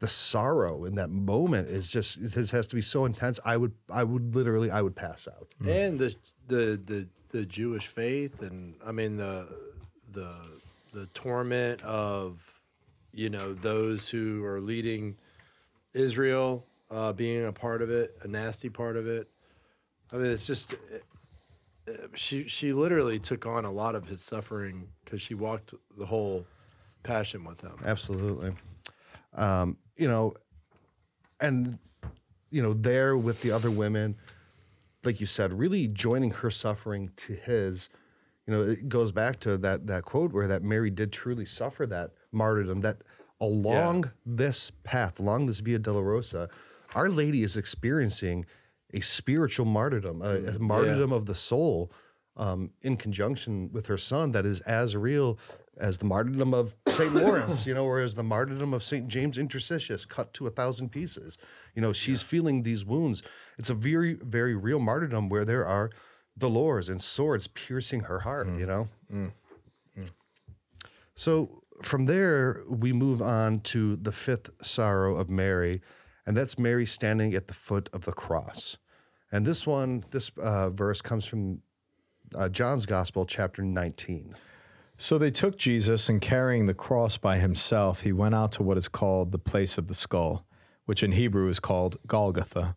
[0.00, 3.38] the sorrow in that moment is just, it has- has to be so intense.
[3.44, 5.48] I would, I would literally, I would pass out.
[5.66, 6.14] and the
[6.48, 9.46] the the the Jewish faith, and I mean the
[10.12, 10.34] the
[10.92, 12.40] the torment of
[13.12, 15.16] you know those who are leading
[15.94, 19.28] Israel, uh, being a part of it, a nasty part of it.
[20.12, 24.88] I mean, it's just uh, she she literally took on a lot of his suffering
[25.04, 26.46] because she walked the whole
[27.02, 27.76] passion with him.
[27.84, 28.54] Absolutely.
[29.34, 30.34] Um, you know,
[31.40, 31.78] and
[32.50, 34.16] you know, there with the other women,
[35.04, 37.88] like you said, really joining her suffering to his.
[38.46, 41.86] You know, it goes back to that that quote where that Mary did truly suffer
[41.86, 42.80] that martyrdom.
[42.80, 42.98] That
[43.40, 46.48] along this path, along this Via Dolorosa,
[46.94, 48.46] Our Lady is experiencing
[48.92, 51.92] a spiritual martyrdom, a, a martyrdom of the soul,
[52.36, 55.38] um, in conjunction with her son, that is as real
[55.80, 59.38] as the martyrdom of Saint Lawrence, you know, or as the martyrdom of Saint James
[59.38, 61.38] Intercisus, cut to a thousand pieces.
[61.74, 63.22] You know, she's feeling these wounds.
[63.58, 65.90] It's a very, very real martyrdom where there are
[66.38, 68.48] dolors and swords piercing her heart.
[68.58, 68.88] You know.
[71.14, 75.80] So from there, we move on to the fifth sorrow of Mary,
[76.26, 78.78] and that's Mary standing at the foot of the cross.
[79.32, 81.62] And this one, this uh, verse comes from
[82.34, 84.34] uh, John's Gospel, chapter 19.
[85.00, 88.76] So they took Jesus, and carrying the cross by himself, he went out to what
[88.76, 90.44] is called the place of the skull,
[90.84, 92.76] which in Hebrew is called Golgotha.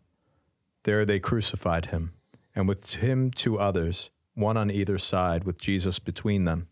[0.84, 2.14] There they crucified him,
[2.56, 6.68] and with him two others, one on either side, with Jesus between them.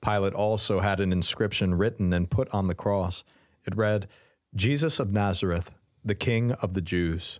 [0.00, 3.22] Pilate also had an inscription written and put on the cross.
[3.66, 4.08] It read,
[4.54, 5.70] Jesus of Nazareth,
[6.02, 7.38] the King of the Jews.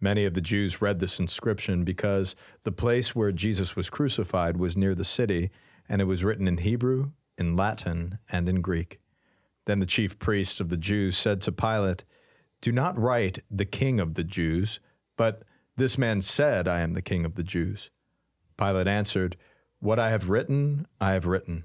[0.00, 4.76] Many of the Jews read this inscription because the place where Jesus was crucified was
[4.76, 5.52] near the city,
[5.88, 9.00] and it was written in Hebrew, in Latin, and in Greek.
[9.66, 12.04] Then the chief priests of the Jews said to Pilate,
[12.60, 14.80] Do not write the King of the Jews,
[15.16, 15.42] but
[15.76, 17.90] this man said, I am the King of the Jews.
[18.56, 19.36] Pilate answered,
[19.80, 21.64] What I have written, I have written.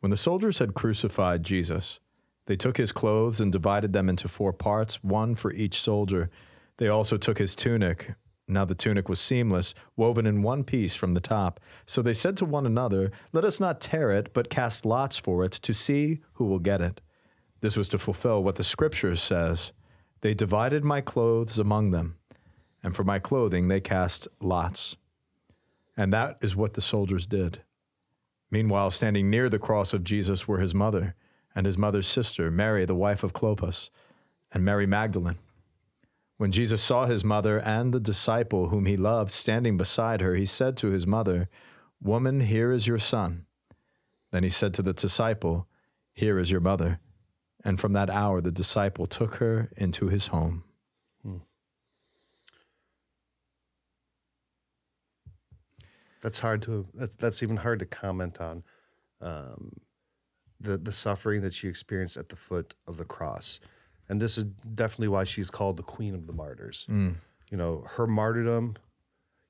[0.00, 2.00] When the soldiers had crucified Jesus,
[2.46, 6.30] they took his clothes and divided them into four parts, one for each soldier.
[6.78, 8.14] They also took his tunic.
[8.52, 11.60] Now the tunic was seamless, woven in one piece from the top.
[11.86, 15.44] So they said to one another, Let us not tear it, but cast lots for
[15.44, 17.00] it to see who will get it.
[17.60, 19.72] This was to fulfill what the scriptures says.
[20.20, 22.16] They divided my clothes among them,
[22.82, 24.96] and for my clothing they cast lots.
[25.96, 27.62] And that is what the soldiers did.
[28.50, 31.14] Meanwhile, standing near the cross of Jesus were his mother
[31.54, 33.90] and his mother's sister, Mary, the wife of Clopas,
[34.52, 35.38] and Mary Magdalene.
[36.42, 40.44] When Jesus saw his mother and the disciple whom he loved standing beside her, he
[40.44, 41.48] said to his mother,
[42.02, 43.46] Woman, here is your son.
[44.32, 45.68] Then he said to the disciple,
[46.12, 46.98] Here is your mother.
[47.64, 50.64] And from that hour, the disciple took her into his home.
[56.22, 56.88] That's hard to.
[56.92, 58.64] That's that's even hard to comment on.
[59.20, 59.74] Um,
[60.58, 63.60] the the suffering that she experienced at the foot of the cross,
[64.08, 66.86] and this is definitely why she's called the Queen of the Martyrs.
[66.90, 67.14] Mm.
[67.50, 68.76] You know, her martyrdom.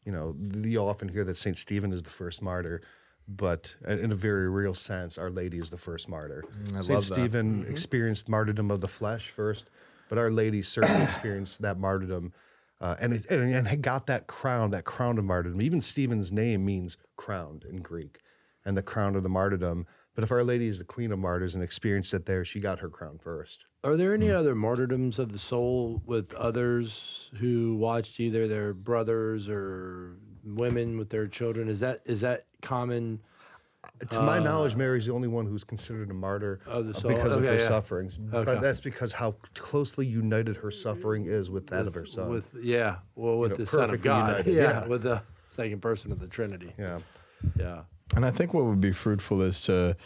[0.04, 2.82] You know, you often hear that Saint Stephen is the first martyr,
[3.28, 6.44] but in a very real sense, Our Lady is the first martyr.
[6.64, 7.02] Mm, Saint love that.
[7.02, 7.70] Stephen mm-hmm.
[7.70, 9.70] experienced martyrdom of the flesh first,
[10.08, 12.32] but Our Lady certainly experienced that martyrdom.
[12.80, 15.62] Uh, and, it, and and got that crown, that crown of martyrdom.
[15.62, 18.18] Even Stephen's name means crowned in Greek,
[18.64, 19.86] and the crown of the martyrdom.
[20.14, 22.81] But if Our Lady is the Queen of Martyrs and experienced it there, she got
[22.81, 23.64] her crown first.
[23.85, 29.48] Are there any other martyrdoms of the soul with others who watched either their brothers
[29.48, 31.68] or women with their children?
[31.68, 33.20] Is that is that common?
[34.11, 37.14] To my knowledge, Mary's the only one who's considered a martyr Of the uh, soul.
[37.14, 37.61] because of her yeah.
[37.61, 38.20] sufferings.
[38.33, 38.44] Okay.
[38.44, 42.29] But that's because how closely united her suffering is with that of her son.
[42.29, 44.87] With yeah, well, with know, the Son of God, united, yeah, yeah.
[44.87, 47.01] with the second person of the Trinity, yeah.
[47.59, 47.83] yeah.
[48.14, 49.96] And I think what would be fruitful is to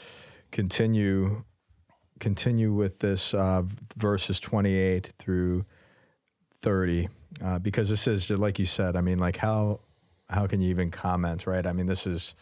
[0.53, 1.45] continue
[2.19, 3.63] continue with this uh,
[3.95, 5.67] verses 28 through
[6.63, 7.11] 30
[7.45, 9.81] uh, because this is like you said i mean like how
[10.29, 11.67] how can you even comment right?
[11.67, 12.35] I mean this is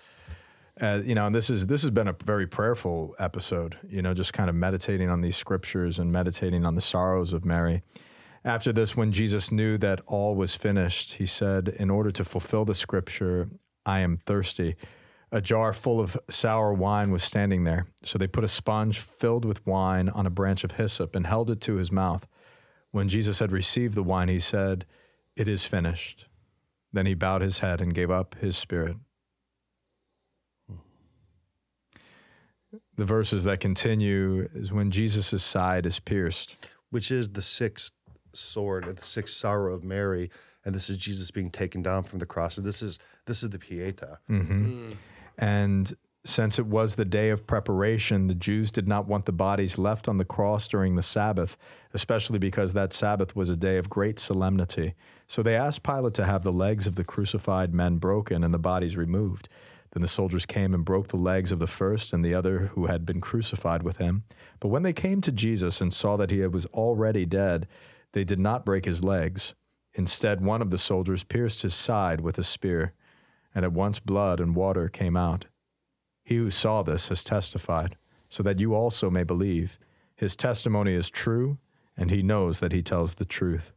[0.80, 4.14] uh, you know and this is this has been a very prayerful episode you know
[4.14, 7.82] just kind of meditating on these scriptures and meditating on the sorrows of mary.
[8.44, 12.64] After this when jesus knew that all was finished he said in order to fulfill
[12.64, 13.48] the scripture
[13.86, 14.76] i am thirsty
[15.34, 17.88] a jar full of sour wine was standing there.
[18.04, 21.50] So they put a sponge filled with wine on a branch of hyssop and held
[21.50, 22.24] it to his mouth.
[22.92, 24.86] When Jesus had received the wine, he said,
[25.34, 26.28] It is finished.
[26.92, 28.96] Then he bowed his head and gave up his spirit.
[32.96, 36.54] The verses that continue is when Jesus' side is pierced.
[36.90, 37.90] Which is the sixth
[38.32, 40.30] sword, or the sixth sorrow of Mary.
[40.64, 42.56] And this is Jesus being taken down from the cross.
[42.56, 44.18] And this is this is the Pieta.
[44.30, 44.90] Mm-hmm.
[44.90, 44.96] Mm.
[45.38, 45.92] And
[46.24, 50.08] since it was the day of preparation, the Jews did not want the bodies left
[50.08, 51.56] on the cross during the Sabbath,
[51.92, 54.94] especially because that Sabbath was a day of great solemnity.
[55.26, 58.58] So they asked Pilate to have the legs of the crucified men broken and the
[58.58, 59.50] bodies removed.
[59.92, 62.86] Then the soldiers came and broke the legs of the first and the other who
[62.86, 64.24] had been crucified with him.
[64.60, 67.68] But when they came to Jesus and saw that he was already dead,
[68.12, 69.54] they did not break his legs.
[69.92, 72.94] Instead, one of the soldiers pierced his side with a spear,
[73.54, 75.46] and at once blood and water came out.
[76.24, 77.96] He who saw this has testified,
[78.28, 79.78] so that you also may believe.
[80.16, 81.58] His testimony is true,
[81.96, 83.72] and he knows that he tells the truth.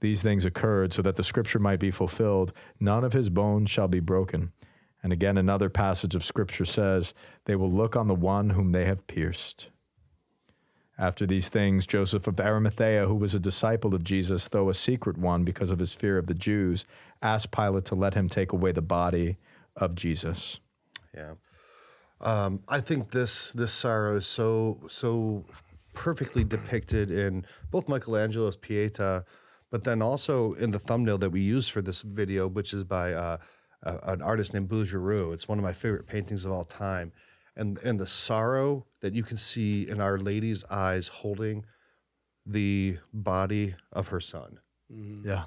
[0.00, 3.88] These things occurred so that the scripture might be fulfilled none of his bones shall
[3.88, 4.52] be broken.
[5.02, 7.14] And again, another passage of scripture says,
[7.44, 9.68] They will look on the one whom they have pierced.
[11.02, 15.18] After these things, Joseph of Arimathea, who was a disciple of Jesus, though a secret
[15.18, 16.86] one because of his fear of the Jews,
[17.20, 19.36] asked Pilate to let him take away the body
[19.74, 20.60] of Jesus.
[21.12, 21.32] Yeah.
[22.20, 25.44] Um, I think this this sorrow is so so
[25.92, 29.24] perfectly depicted in both Michelangelo's Pieta,
[29.72, 33.12] but then also in the thumbnail that we use for this video, which is by
[33.12, 33.38] uh,
[33.82, 35.34] an artist named Bouguereau.
[35.34, 37.10] It's one of my favorite paintings of all time,
[37.56, 41.64] and and the sorrow that you can see in Our Lady's eyes holding
[42.46, 44.58] the body of her son.
[44.92, 45.28] Mm-hmm.
[45.28, 45.44] Yeah,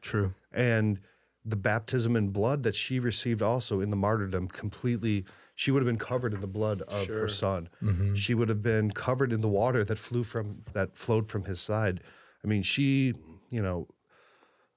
[0.00, 0.34] true.
[0.52, 1.00] And
[1.44, 5.24] the baptism in blood that she received also in the martyrdom completely
[5.54, 7.68] she would have been covered in the blood of her son.
[7.82, 8.14] Mm-hmm.
[8.14, 11.60] She would have been covered in the water that flew from that flowed from his
[11.60, 12.00] side.
[12.44, 13.14] I mean she
[13.50, 13.88] you know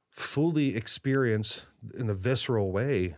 [0.09, 1.65] fully experienced
[1.97, 3.15] in a visceral way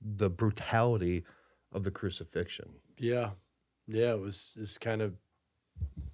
[0.00, 1.24] the brutality
[1.72, 2.74] of the crucifixion.
[2.98, 3.30] Yeah,
[3.86, 5.14] yeah, it was just kind of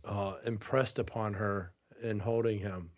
[0.04, 2.90] uh, impressed upon her in holding him.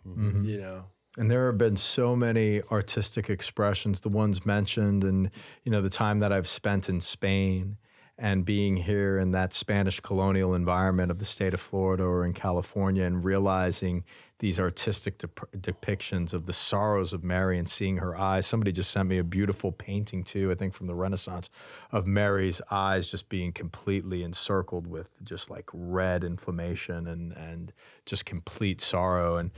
[0.45, 0.85] You know,
[1.19, 5.31] And there have been so many artistic expressions, the ones mentioned, and
[5.65, 7.79] you know the time that I've spent in Spain
[8.19, 12.35] and being here in that Spanish colonial environment of the state of Florida or in
[12.35, 14.05] California, and realizing
[14.41, 18.47] these artistic dep- depictions of the sorrows of Mary and seeing her eyes.
[18.47, 21.49] Somebody just sent me a beautiful painting too, I think from the Renaissance,
[21.93, 27.73] of Mary's eyes just being completely encircled with just like red inflammation and and
[28.11, 29.37] just complete sorrow.
[29.37, 29.51] And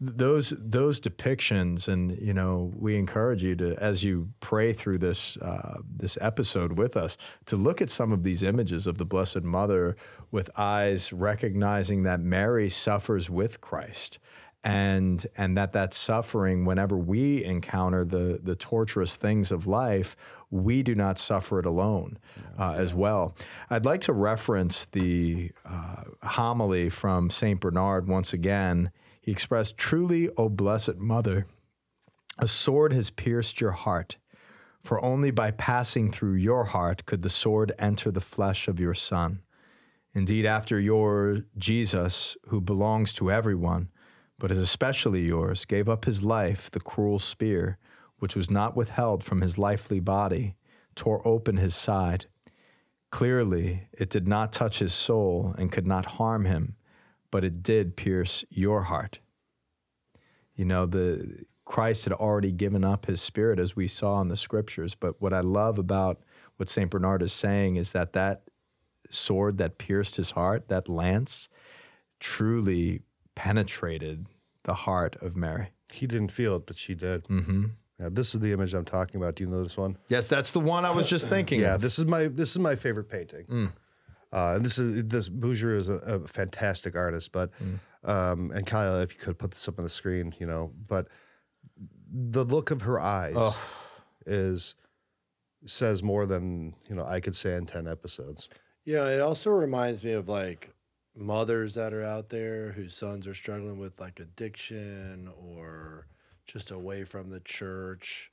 [0.00, 5.36] those those depictions and you know we encourage you to as you pray through this
[5.36, 9.44] uh, this episode with us to look at some of these images of the blessed
[9.44, 9.96] mother
[10.32, 14.18] with eyes recognizing that Mary suffers with Christ
[14.64, 20.16] and and that that suffering whenever we encounter the the torturous things of life
[20.52, 22.18] we do not suffer it alone
[22.58, 23.34] uh, as well.
[23.70, 28.92] I'd like to reference the uh, homily from saint bernard once again.
[29.20, 31.46] He expressed truly o blessed mother
[32.38, 34.16] a sword has pierced your heart
[34.82, 38.94] for only by passing through your heart could the sword enter the flesh of your
[38.94, 39.42] son.
[40.14, 43.90] Indeed, after your Jesus, who belongs to everyone,
[44.38, 47.78] but is especially yours, gave up his life, the cruel spear,
[48.22, 50.54] which was not withheld from his lively body,
[50.94, 52.26] tore open his side.
[53.10, 56.76] Clearly, it did not touch his soul and could not harm him,
[57.32, 59.18] but it did pierce your heart.
[60.54, 64.36] You know, the Christ had already given up his spirit as we saw in the
[64.36, 66.20] scriptures, but what I love about
[66.58, 66.88] what St.
[66.88, 68.42] Bernard is saying is that that
[69.10, 71.48] sword that pierced his heart, that lance,
[72.20, 73.02] truly
[73.34, 74.26] penetrated
[74.62, 75.70] the heart of Mary.
[75.90, 77.64] he didn't feel it but she did mm-hmm.
[78.02, 80.50] Yeah, this is the image i'm talking about do you know this one Yes, that's
[80.50, 81.60] the one I was just thinking.
[81.60, 81.80] Yeah, of.
[81.80, 83.70] this is my this is my favorite painting.
[84.32, 87.50] Uh, and this is this Bouguereau is a, a fantastic artist, but
[88.04, 91.08] um, and Kyle, if you could put this up on the screen, you know, but
[92.10, 93.56] the look of her eyes
[94.26, 94.74] is
[95.64, 98.48] says more than you know I could say in ten episodes.
[98.84, 100.70] Yeah, it also reminds me of like
[101.14, 106.06] mothers that are out there whose sons are struggling with like addiction or
[106.46, 108.30] just away from the church.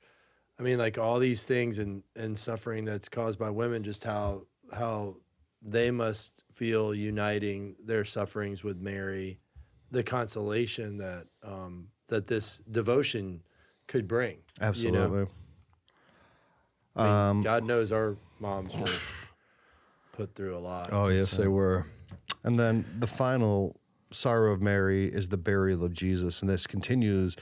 [0.58, 4.42] I mean, like all these things and and suffering that's caused by women, just how
[4.72, 5.16] how
[5.62, 9.40] they must feel uniting their sufferings with Mary,
[9.90, 13.42] the consolation that um, that this devotion
[13.86, 14.36] could bring.
[14.36, 14.68] you know?
[14.68, 15.26] Absolutely.
[16.96, 18.86] I mean, God knows our moms were
[20.12, 20.90] put through a lot.
[20.92, 21.86] Oh, yes, they were.
[22.44, 23.80] And then the final
[24.12, 27.36] sorrow of Mary is the burial of Jesus, and this continues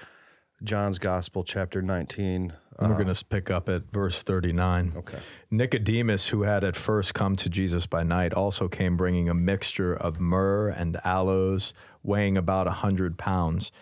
[0.62, 2.54] John's Gospel, chapter nineteen.
[2.78, 4.92] And we're uh, going to pick up at verse 39.
[4.98, 5.18] Okay.
[5.50, 9.92] Nicodemus, who had at first come to Jesus by night, also came bringing a mixture
[9.92, 13.72] of myrrh and aloes, weighing about a hundred pounds.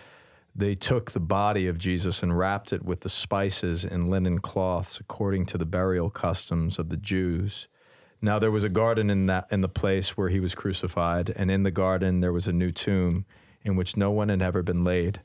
[0.55, 4.99] They took the body of Jesus and wrapped it with the spices in linen cloths,
[4.99, 7.68] according to the burial customs of the Jews.
[8.22, 11.51] Now there was a garden in that in the place where he was crucified, and
[11.51, 13.27] in the garden there was a new tomb
[13.62, 15.20] in which no one had ever been laid.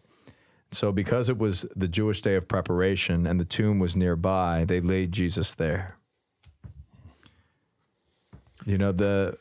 [0.74, 4.80] So, because it was the Jewish day of preparation and the tomb was nearby, they
[4.80, 5.98] laid Jesus there.
[8.66, 9.38] You know, the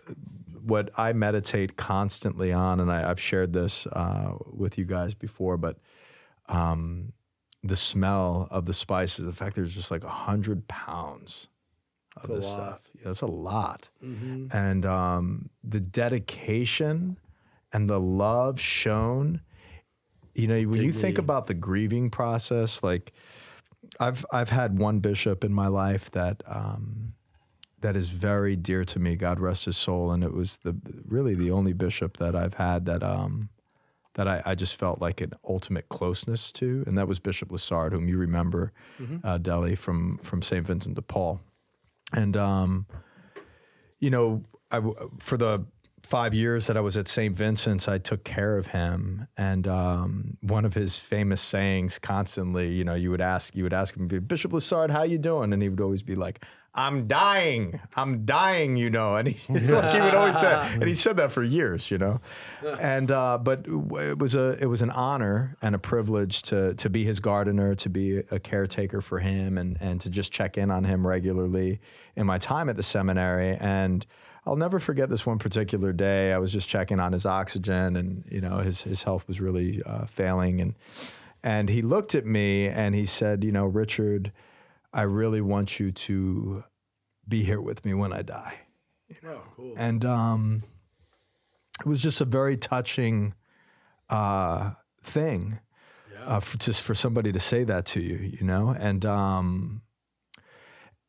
[0.65, 5.57] what I meditate constantly on, and I, I've shared this uh, with you guys before,
[5.57, 5.79] but
[6.49, 7.13] um,
[7.63, 11.49] the smell of the spices, the fact there's just like a hundred pounds
[12.17, 12.81] of a this stuff.
[12.95, 13.89] Yeah, that's a lot.
[14.53, 17.19] And um, the dedication
[17.73, 19.43] and the love shown
[20.35, 23.13] you know when you think about the grieving process like
[23.99, 27.15] i've i've had one bishop in my life that um
[27.81, 30.77] that is very dear to me god rest his soul and it was the
[31.07, 33.49] really the only bishop that i've had that um
[34.15, 37.93] that I, I just felt like an ultimate closeness to, and that was Bishop Lessard,
[37.93, 38.73] whom you remember,
[39.23, 41.41] uh, Delhi from from Saint Vincent de Paul,
[42.13, 42.87] and um,
[44.01, 44.81] you know, I
[45.21, 45.65] for the
[46.11, 47.35] five years that I was at St.
[47.37, 49.29] Vincent's, I took care of him.
[49.37, 53.73] And um, one of his famous sayings constantly, you know, you would ask, you would
[53.73, 55.53] ask him, Bishop Lessard, how you doing?
[55.53, 56.45] And he would always be like,
[56.75, 57.81] I'm dying.
[57.95, 59.15] I'm dying, you know.
[59.17, 62.21] And he, like, he would always say, and he said that for years, you know.
[62.81, 66.89] And uh, but it was a it was an honor and a privilege to to
[66.89, 70.71] be his gardener, to be a caretaker for him, and and to just check in
[70.71, 71.81] on him regularly
[72.15, 73.57] in my time at the seminary.
[73.57, 74.07] And
[74.47, 76.33] I'll never forget this one particular day.
[76.33, 79.83] I was just checking on his oxygen, and you know his his health was really
[79.85, 80.75] uh, failing, and
[81.43, 84.33] and he looked at me and he said, you know, Richard
[84.93, 86.65] I really want you to
[87.29, 88.55] be here with me when I die.
[89.09, 89.75] You know, cool.
[89.77, 90.63] and um,
[91.81, 93.35] it was just a very touching
[94.09, 94.73] uh,
[95.03, 95.59] thing,
[96.13, 96.37] yeah.
[96.37, 98.17] uh, for, just for somebody to say that to you.
[98.17, 99.83] You know, and um,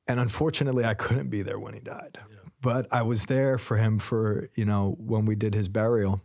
[0.07, 2.19] and unfortunately, I couldn't be there when he died.
[2.61, 6.21] But I was there for him for you know when we did his burial.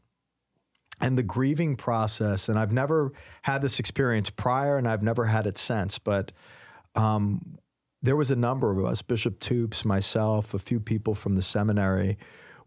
[0.99, 3.13] And the grieving process, and I've never
[3.43, 6.33] had this experience prior, and I've never had it since, but
[6.95, 7.59] um,
[8.03, 12.17] there was a number of us, Bishop Toops, myself, a few people from the seminary.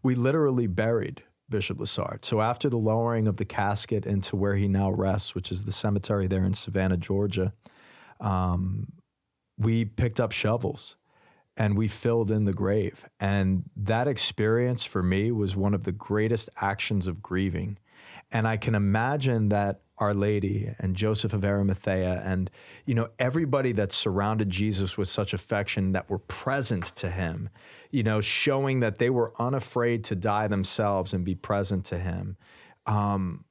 [0.00, 2.24] We literally buried Bishop Lessard.
[2.24, 5.72] So after the lowering of the casket into where he now rests, which is the
[5.72, 7.52] cemetery there in Savannah, Georgia,
[8.20, 8.92] um,
[9.58, 10.96] we picked up shovels
[11.60, 13.04] and we filled in the grave.
[13.20, 17.78] And that experience for me was one of the greatest actions of grieving.
[18.32, 22.50] And I can imagine that our Lady and Joseph of Arimathea and
[22.86, 27.50] you know everybody that surrounded Jesus with such affection that were present to him,
[27.90, 32.38] you know, showing that they were unafraid to die themselves and be present to him.
[32.86, 33.44] Um,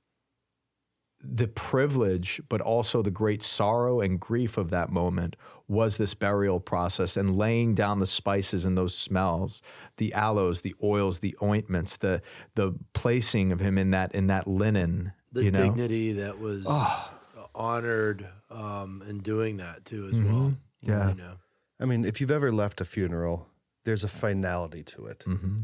[1.22, 5.36] the privilege, but also the great sorrow and grief of that moment
[5.68, 9.62] was this burial process and laying down the spices and those smells,
[9.98, 12.22] the aloes, the oils, the ointments, the
[12.56, 15.64] the placing of him in that in that linen the you know?
[15.64, 17.12] dignity that was oh.
[17.54, 20.34] honored um, in doing that too, as mm-hmm.
[20.34, 20.54] well.
[20.82, 21.10] Yeah.
[21.10, 21.34] You know?
[21.80, 23.48] I mean, if you've ever left a funeral,
[23.86, 25.24] there's a finality to it.
[25.28, 25.62] Mm-hmm.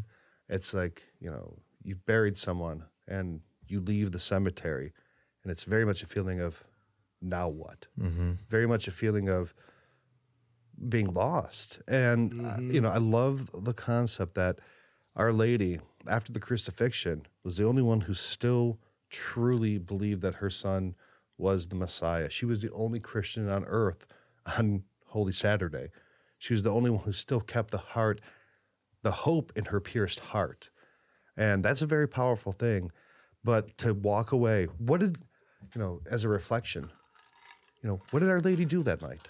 [0.49, 4.93] It's like, you know, you've buried someone and you leave the cemetery,
[5.45, 6.63] and it's very much a feeling of
[7.21, 7.85] now what?
[8.01, 8.31] Mm-hmm.
[8.49, 9.53] Very much a feeling of
[10.89, 11.81] being lost.
[11.87, 12.69] And, uh, mm-hmm.
[12.69, 14.57] uh, you know, I love the concept that
[15.15, 18.79] Our Lady, after the crucifixion, was the only one who still
[19.11, 20.95] truly believed that her son
[21.37, 22.29] was the Messiah.
[22.31, 24.07] She was the only Christian on earth
[24.57, 25.89] on Holy Saturday.
[26.39, 28.19] She was the only one who still kept the heart,
[29.03, 30.71] the hope in her pierced heart.
[31.37, 32.91] And that's a very powerful thing.
[33.43, 35.19] But to walk away, what did,
[35.75, 36.89] you know, as a reflection,
[37.83, 39.27] you know, what did Our Lady do that night?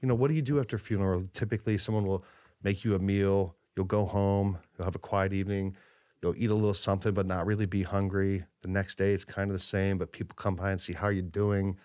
[0.00, 1.28] You know, what do you do after a funeral?
[1.34, 2.24] Typically, someone will
[2.62, 5.76] make you a meal, you'll go home, you'll have a quiet evening,
[6.22, 8.44] you'll eat a little something but not really be hungry.
[8.62, 11.08] The next day it's kind of the same, but people come by and see how
[11.08, 11.76] you're doing.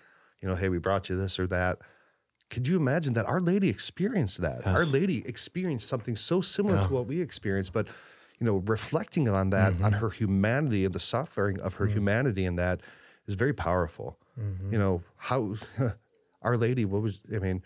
[0.42, 1.80] You know, hey, we brought you this or that.
[2.50, 4.62] Could you imagine that Our Lady experienced that?
[4.66, 4.76] Yes.
[4.76, 6.84] Our Lady experienced something so similar yeah.
[6.84, 7.88] to what we experienced, but
[8.40, 9.86] you know, reflecting on that, mm-hmm.
[9.86, 11.96] on her humanity and the suffering of her mm-hmm.
[11.96, 12.82] humanity and that
[13.28, 14.18] is very powerful.
[14.40, 14.74] Mm-hmm.
[14.74, 15.56] You know, how
[16.42, 17.64] Our Lady, what was I mean,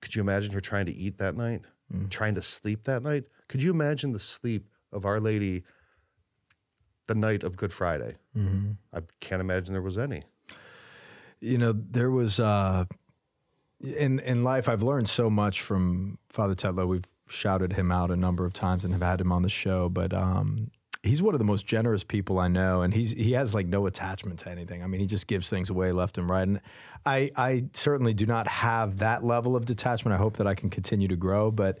[0.00, 1.62] could you imagine her trying to eat that night?
[1.92, 2.10] Mm.
[2.10, 3.24] Trying to sleep that night?
[3.48, 5.64] Could you imagine the sleep of Our Lady
[7.06, 8.16] the night of Good Friday.
[8.36, 8.72] Mm-hmm.
[8.92, 10.22] I can't imagine there was any.
[11.40, 12.84] You know, there was uh,
[13.80, 14.68] in in life.
[14.68, 16.86] I've learned so much from Father Tetlow.
[16.86, 19.88] We've shouted him out a number of times and have had him on the show,
[19.88, 20.70] but um,
[21.02, 23.86] he's one of the most generous people I know, and he's he has like no
[23.86, 24.82] attachment to anything.
[24.82, 26.60] I mean, he just gives things away left and right, and
[27.04, 30.14] I I certainly do not have that level of detachment.
[30.14, 31.78] I hope that I can continue to grow, but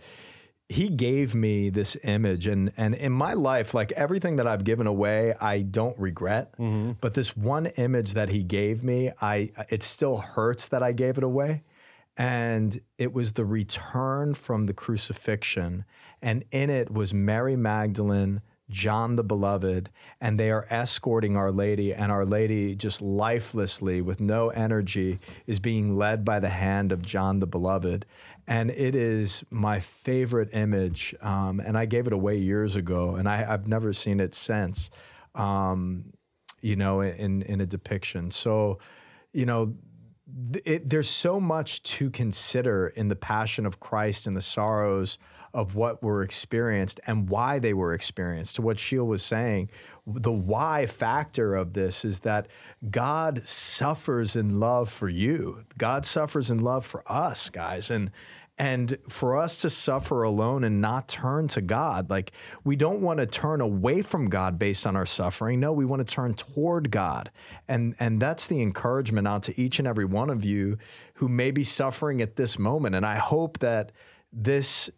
[0.68, 4.86] he gave me this image and and in my life like everything that I've given
[4.86, 6.92] away I don't regret mm-hmm.
[7.00, 11.18] but this one image that he gave me I it still hurts that I gave
[11.18, 11.62] it away
[12.16, 15.84] and it was the return from the crucifixion
[16.20, 19.90] and in it was Mary Magdalene John the Beloved,
[20.20, 25.60] and they are escorting Our Lady, and Our Lady, just lifelessly, with no energy, is
[25.60, 28.06] being led by the hand of John the Beloved
[28.46, 31.14] and it is my favorite image.
[31.20, 34.90] Um, and I gave it away years ago, and I, have never seen it since.
[35.34, 36.12] Um,
[36.62, 38.30] you know, in in a depiction.
[38.30, 38.78] So,
[39.32, 39.74] you know,
[40.64, 45.18] it, there's so much to consider in the Passion of Christ and the sorrows
[45.56, 48.56] of what were experienced and why they were experienced.
[48.56, 49.70] To what Scheel was saying,
[50.06, 52.46] the why factor of this is that
[52.90, 55.64] God suffers in love for you.
[55.78, 57.90] God suffers in love for us, guys.
[57.90, 58.10] And
[58.58, 62.32] and for us to suffer alone and not turn to God, like
[62.64, 65.60] we don't want to turn away from God based on our suffering.
[65.60, 67.30] No, we want to turn toward God.
[67.68, 70.78] And, and that's the encouragement out to each and every one of you
[71.16, 72.94] who may be suffering at this moment.
[72.94, 73.92] And I hope that
[74.32, 74.88] this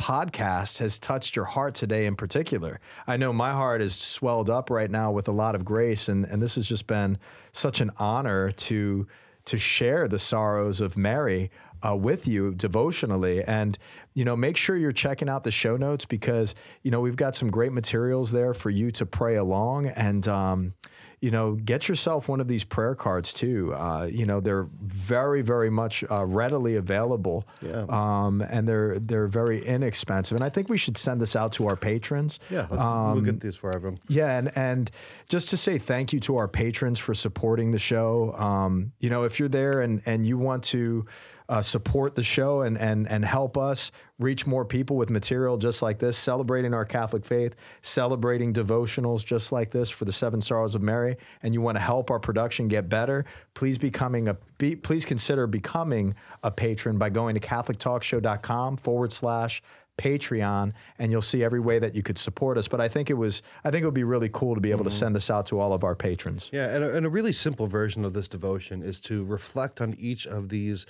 [0.00, 2.80] podcast has touched your heart today in particular.
[3.06, 6.24] I know my heart is swelled up right now with a lot of grace, and,
[6.24, 7.18] and this has just been
[7.52, 9.06] such an honor to
[9.46, 11.50] to share the sorrows of Mary
[11.86, 13.42] uh, with you devotionally.
[13.42, 13.78] And,
[14.14, 17.34] you know, make sure you're checking out the show notes because, you know, we've got
[17.34, 19.86] some great materials there for you to pray along.
[19.86, 20.74] And, um,
[21.20, 23.74] you know, get yourself one of these prayer cards too.
[23.74, 27.84] Uh, you know, they're very, very much uh, readily available, Yeah.
[27.90, 30.34] um, and they're they're very inexpensive.
[30.36, 32.40] And I think we should send this out to our patrons.
[32.48, 32.82] Yeah, let's-
[33.14, 34.00] we'll get these for everyone.
[34.08, 34.90] Yeah, and and
[35.28, 38.32] just to say thank you to our patrons for supporting the show.
[38.38, 41.04] Um, you know, if you're there and and you want to
[41.50, 43.90] uh, support the show and and and help us
[44.20, 49.50] reach more people with material just like this, celebrating our Catholic faith, celebrating devotionals just
[49.50, 52.68] like this for the Seven Sorrows of Mary, and you want to help our production
[52.68, 53.24] get better,
[53.54, 59.60] please becoming a be, please consider becoming a patron by going to CatholicTalkShow.com forward slash
[59.98, 62.68] Patreon, and you'll see every way that you could support us.
[62.68, 64.84] But I think it was, I think it would be really cool to be able
[64.84, 66.48] to send this out to all of our patrons.
[66.52, 69.94] Yeah, and a, and a really simple version of this devotion is to reflect on
[69.98, 70.86] each of these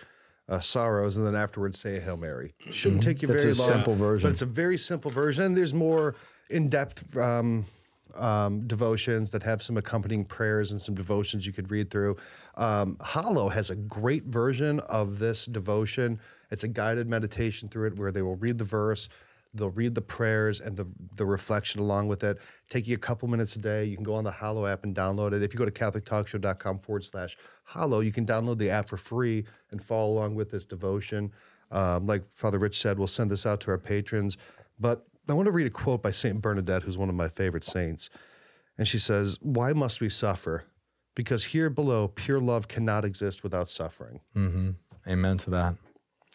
[0.51, 2.53] uh, sorrows and then afterwards say a Hail Mary.
[2.70, 3.68] Shouldn't take you That's very a long.
[3.68, 4.28] simple version.
[4.28, 5.55] But it's a very simple version.
[5.55, 6.16] There's more
[6.51, 7.64] in depth um,
[8.16, 12.16] um, devotions that have some accompanying prayers and some devotions you could read through.
[12.57, 16.18] Um, Hallow has a great version of this devotion.
[16.51, 19.09] It's a guided meditation through it where they will read the verse.
[19.53, 20.86] They'll read the prayers and the,
[21.16, 22.38] the reflection along with it.
[22.68, 23.84] Take you a couple minutes a day.
[23.84, 25.42] You can go on the Hallow app and download it.
[25.42, 29.44] If you go to CatholicTalkShow.com forward slash Hallow, you can download the app for free
[29.70, 31.32] and follow along with this devotion.
[31.72, 34.36] Um, like Father Rich said, we'll send this out to our patrons.
[34.78, 36.40] But I want to read a quote by St.
[36.40, 38.11] Bernadette, who's one of my favorite saints.
[38.78, 40.64] And she says, Why must we suffer?
[41.14, 44.20] Because here below, pure love cannot exist without suffering.
[45.09, 45.74] Amen to that.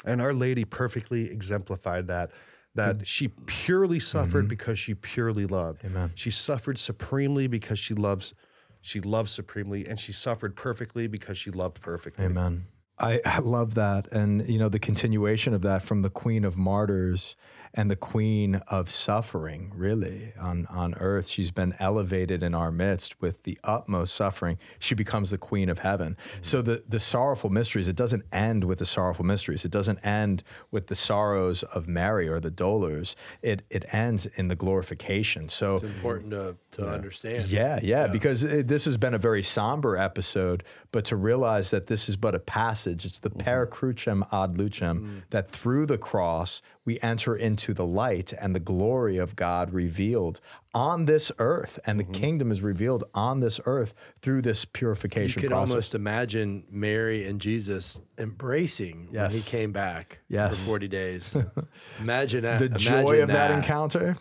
[0.05, 2.31] And Our Lady perfectly exemplified that.
[2.75, 3.03] That mm-hmm.
[3.03, 4.49] she purely suffered mm-hmm.
[4.49, 5.85] because she purely loved.
[5.85, 6.11] Amen.
[6.13, 8.33] She suffered supremely because she loves,
[8.81, 12.25] she loved supremely, and she suffered perfectly because she loved perfectly.
[12.25, 12.67] Amen.
[12.99, 14.07] I, I love that.
[14.11, 17.35] And, you know, the continuation of that from the Queen of Martyrs
[17.75, 21.27] and the Queen of Suffering, really, on, on earth.
[21.27, 24.57] She's been elevated in our midst with the utmost suffering.
[24.79, 26.15] She becomes the Queen of Heaven.
[26.15, 26.41] Mm-hmm.
[26.41, 29.65] So the, the sorrowful mysteries, it doesn't end with the sorrowful mysteries.
[29.65, 33.15] It doesn't end with the sorrows of Mary or the dolors.
[33.41, 35.49] It, it ends in the glorification.
[35.49, 37.49] So It's important to, to understand.
[37.49, 40.63] yeah, yeah, because it, this has been a very somber episode,
[40.93, 43.41] but to realize that this is but a passage, it's the mm-hmm.
[43.41, 45.21] per crucem ad lucem, mm.
[45.31, 50.39] that through the cross we enter into the light and the glory of God revealed
[50.73, 52.13] on this earth, and the mm-hmm.
[52.13, 55.29] kingdom is revealed on this earth through this purification.
[55.29, 55.71] You purification could process.
[55.71, 60.57] almost imagine Mary and Jesus embracing when he came back Yes.
[60.57, 61.37] for 40 days.
[62.01, 62.59] Imagine that.
[62.59, 64.17] the joy of that, encounter.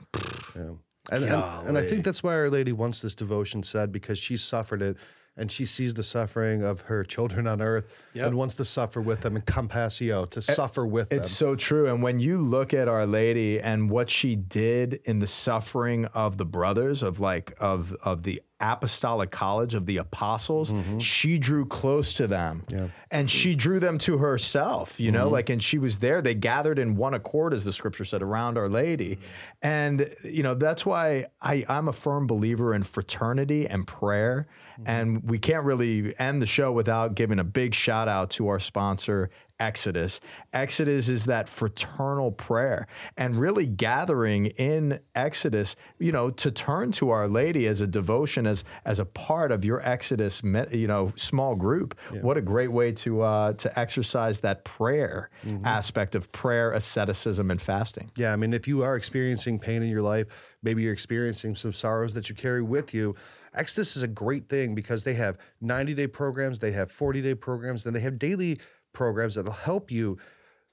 [0.55, 0.79] And,
[1.11, 4.81] and, and I think that's why Our Lady wants this devotion said because she suffered
[4.81, 4.97] it
[5.37, 8.27] and she sees the suffering of her children on earth Yep.
[8.29, 11.21] and wants to suffer with them and compassio, to suffer with them.
[11.21, 11.89] It's so true.
[11.89, 16.37] And when you look at Our Lady and what she did in the suffering of
[16.39, 20.99] the brothers of like of of the apostolic college of the apostles, mm-hmm.
[20.99, 22.65] she drew close to them.
[23.11, 25.33] And she drew them to herself, you know, mm-hmm.
[25.33, 26.23] like and she was there.
[26.23, 29.17] They gathered in one accord, as the scripture said, around Our Lady.
[29.17, 29.25] Mm-hmm.
[29.63, 34.47] And you know, that's why I, I'm a firm believer in fraternity and prayer.
[34.87, 38.59] And we can't really end the show without giving a big shout out to our
[38.59, 39.31] sponsor,
[39.61, 40.21] Exodus.
[40.53, 42.87] Exodus is that fraternal prayer
[43.17, 48.47] and really gathering in Exodus, you know, to turn to Our Lady as a devotion,
[48.47, 50.43] as as a part of your Exodus,
[50.73, 51.97] you know, small group.
[52.21, 55.31] What a great way to uh, to exercise that prayer
[55.65, 58.11] aspect of prayer, asceticism, and fasting.
[58.17, 61.73] Yeah, I mean, if you are experiencing pain in your life, maybe you're experiencing some
[61.73, 63.15] sorrows that you carry with you.
[63.55, 67.35] Exodus is a great thing because they have 90 day programs, they have 40 day
[67.35, 68.59] programs, and they have daily
[68.95, 70.17] programs that'll help you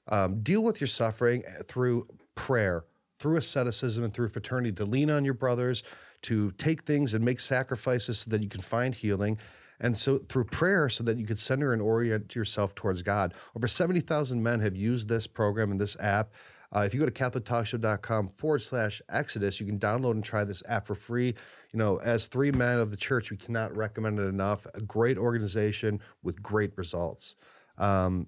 [0.08, 2.86] um, deal with your suffering through prayer,
[3.20, 5.84] through asceticism, and through fraternity to lean on your brothers,
[6.24, 9.38] to take things and make sacrifices so that you can find healing.
[9.80, 13.34] And so through prayer, so that you could center and orient yourself towards God.
[13.56, 16.32] Over 70,000 men have used this program and this app.
[16.74, 20.64] Uh, if you go to CatholicTalkShow.com forward slash Exodus, you can download and try this
[20.70, 21.36] app for free.
[21.74, 24.66] You know, as three men of the church, we cannot recommend it enough.
[24.74, 27.36] A great organization with great results.
[27.82, 28.28] Um,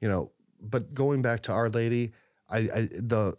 [0.00, 2.12] you know, but going back to Our Lady,
[2.48, 3.36] I, I the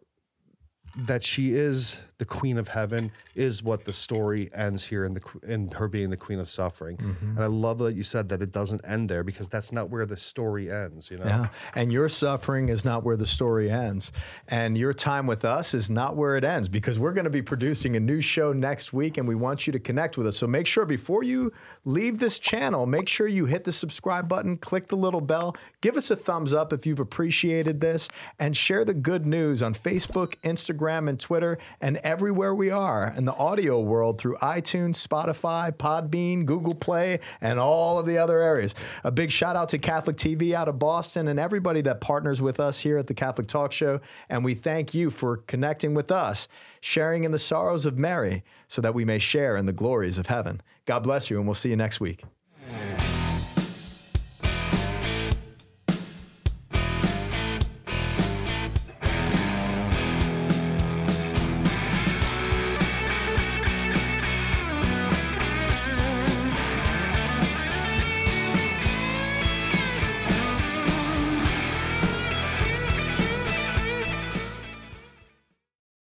[0.95, 5.21] that she is the queen of heaven is what the story ends here in the
[5.47, 6.97] in her being the queen of suffering.
[6.97, 7.29] Mm-hmm.
[7.29, 10.05] and i love that you said that it doesn't end there because that's not where
[10.05, 11.25] the story ends you know?
[11.25, 11.47] Yeah.
[11.73, 14.11] And your suffering is not where the story ends.
[14.47, 17.41] And your time with us is not where it ends because we're going to be
[17.41, 20.37] producing a new show next week and we want you to connect with us.
[20.37, 21.51] So make sure before you
[21.85, 25.95] leave this channel make sure you hit the subscribe button click the little bell give
[25.95, 28.07] us a thumbs up if you've appreciated this
[28.39, 33.13] and share the good news on facebook instagram Instagram and Twitter, and everywhere we are
[33.15, 38.41] in the audio world through iTunes, Spotify, Podbean, Google Play, and all of the other
[38.41, 38.75] areas.
[39.03, 42.59] A big shout out to Catholic TV out of Boston and everybody that partners with
[42.59, 43.99] us here at the Catholic Talk Show.
[44.29, 46.47] And we thank you for connecting with us,
[46.79, 50.27] sharing in the sorrows of Mary, so that we may share in the glories of
[50.27, 50.61] heaven.
[50.85, 52.23] God bless you, and we'll see you next week.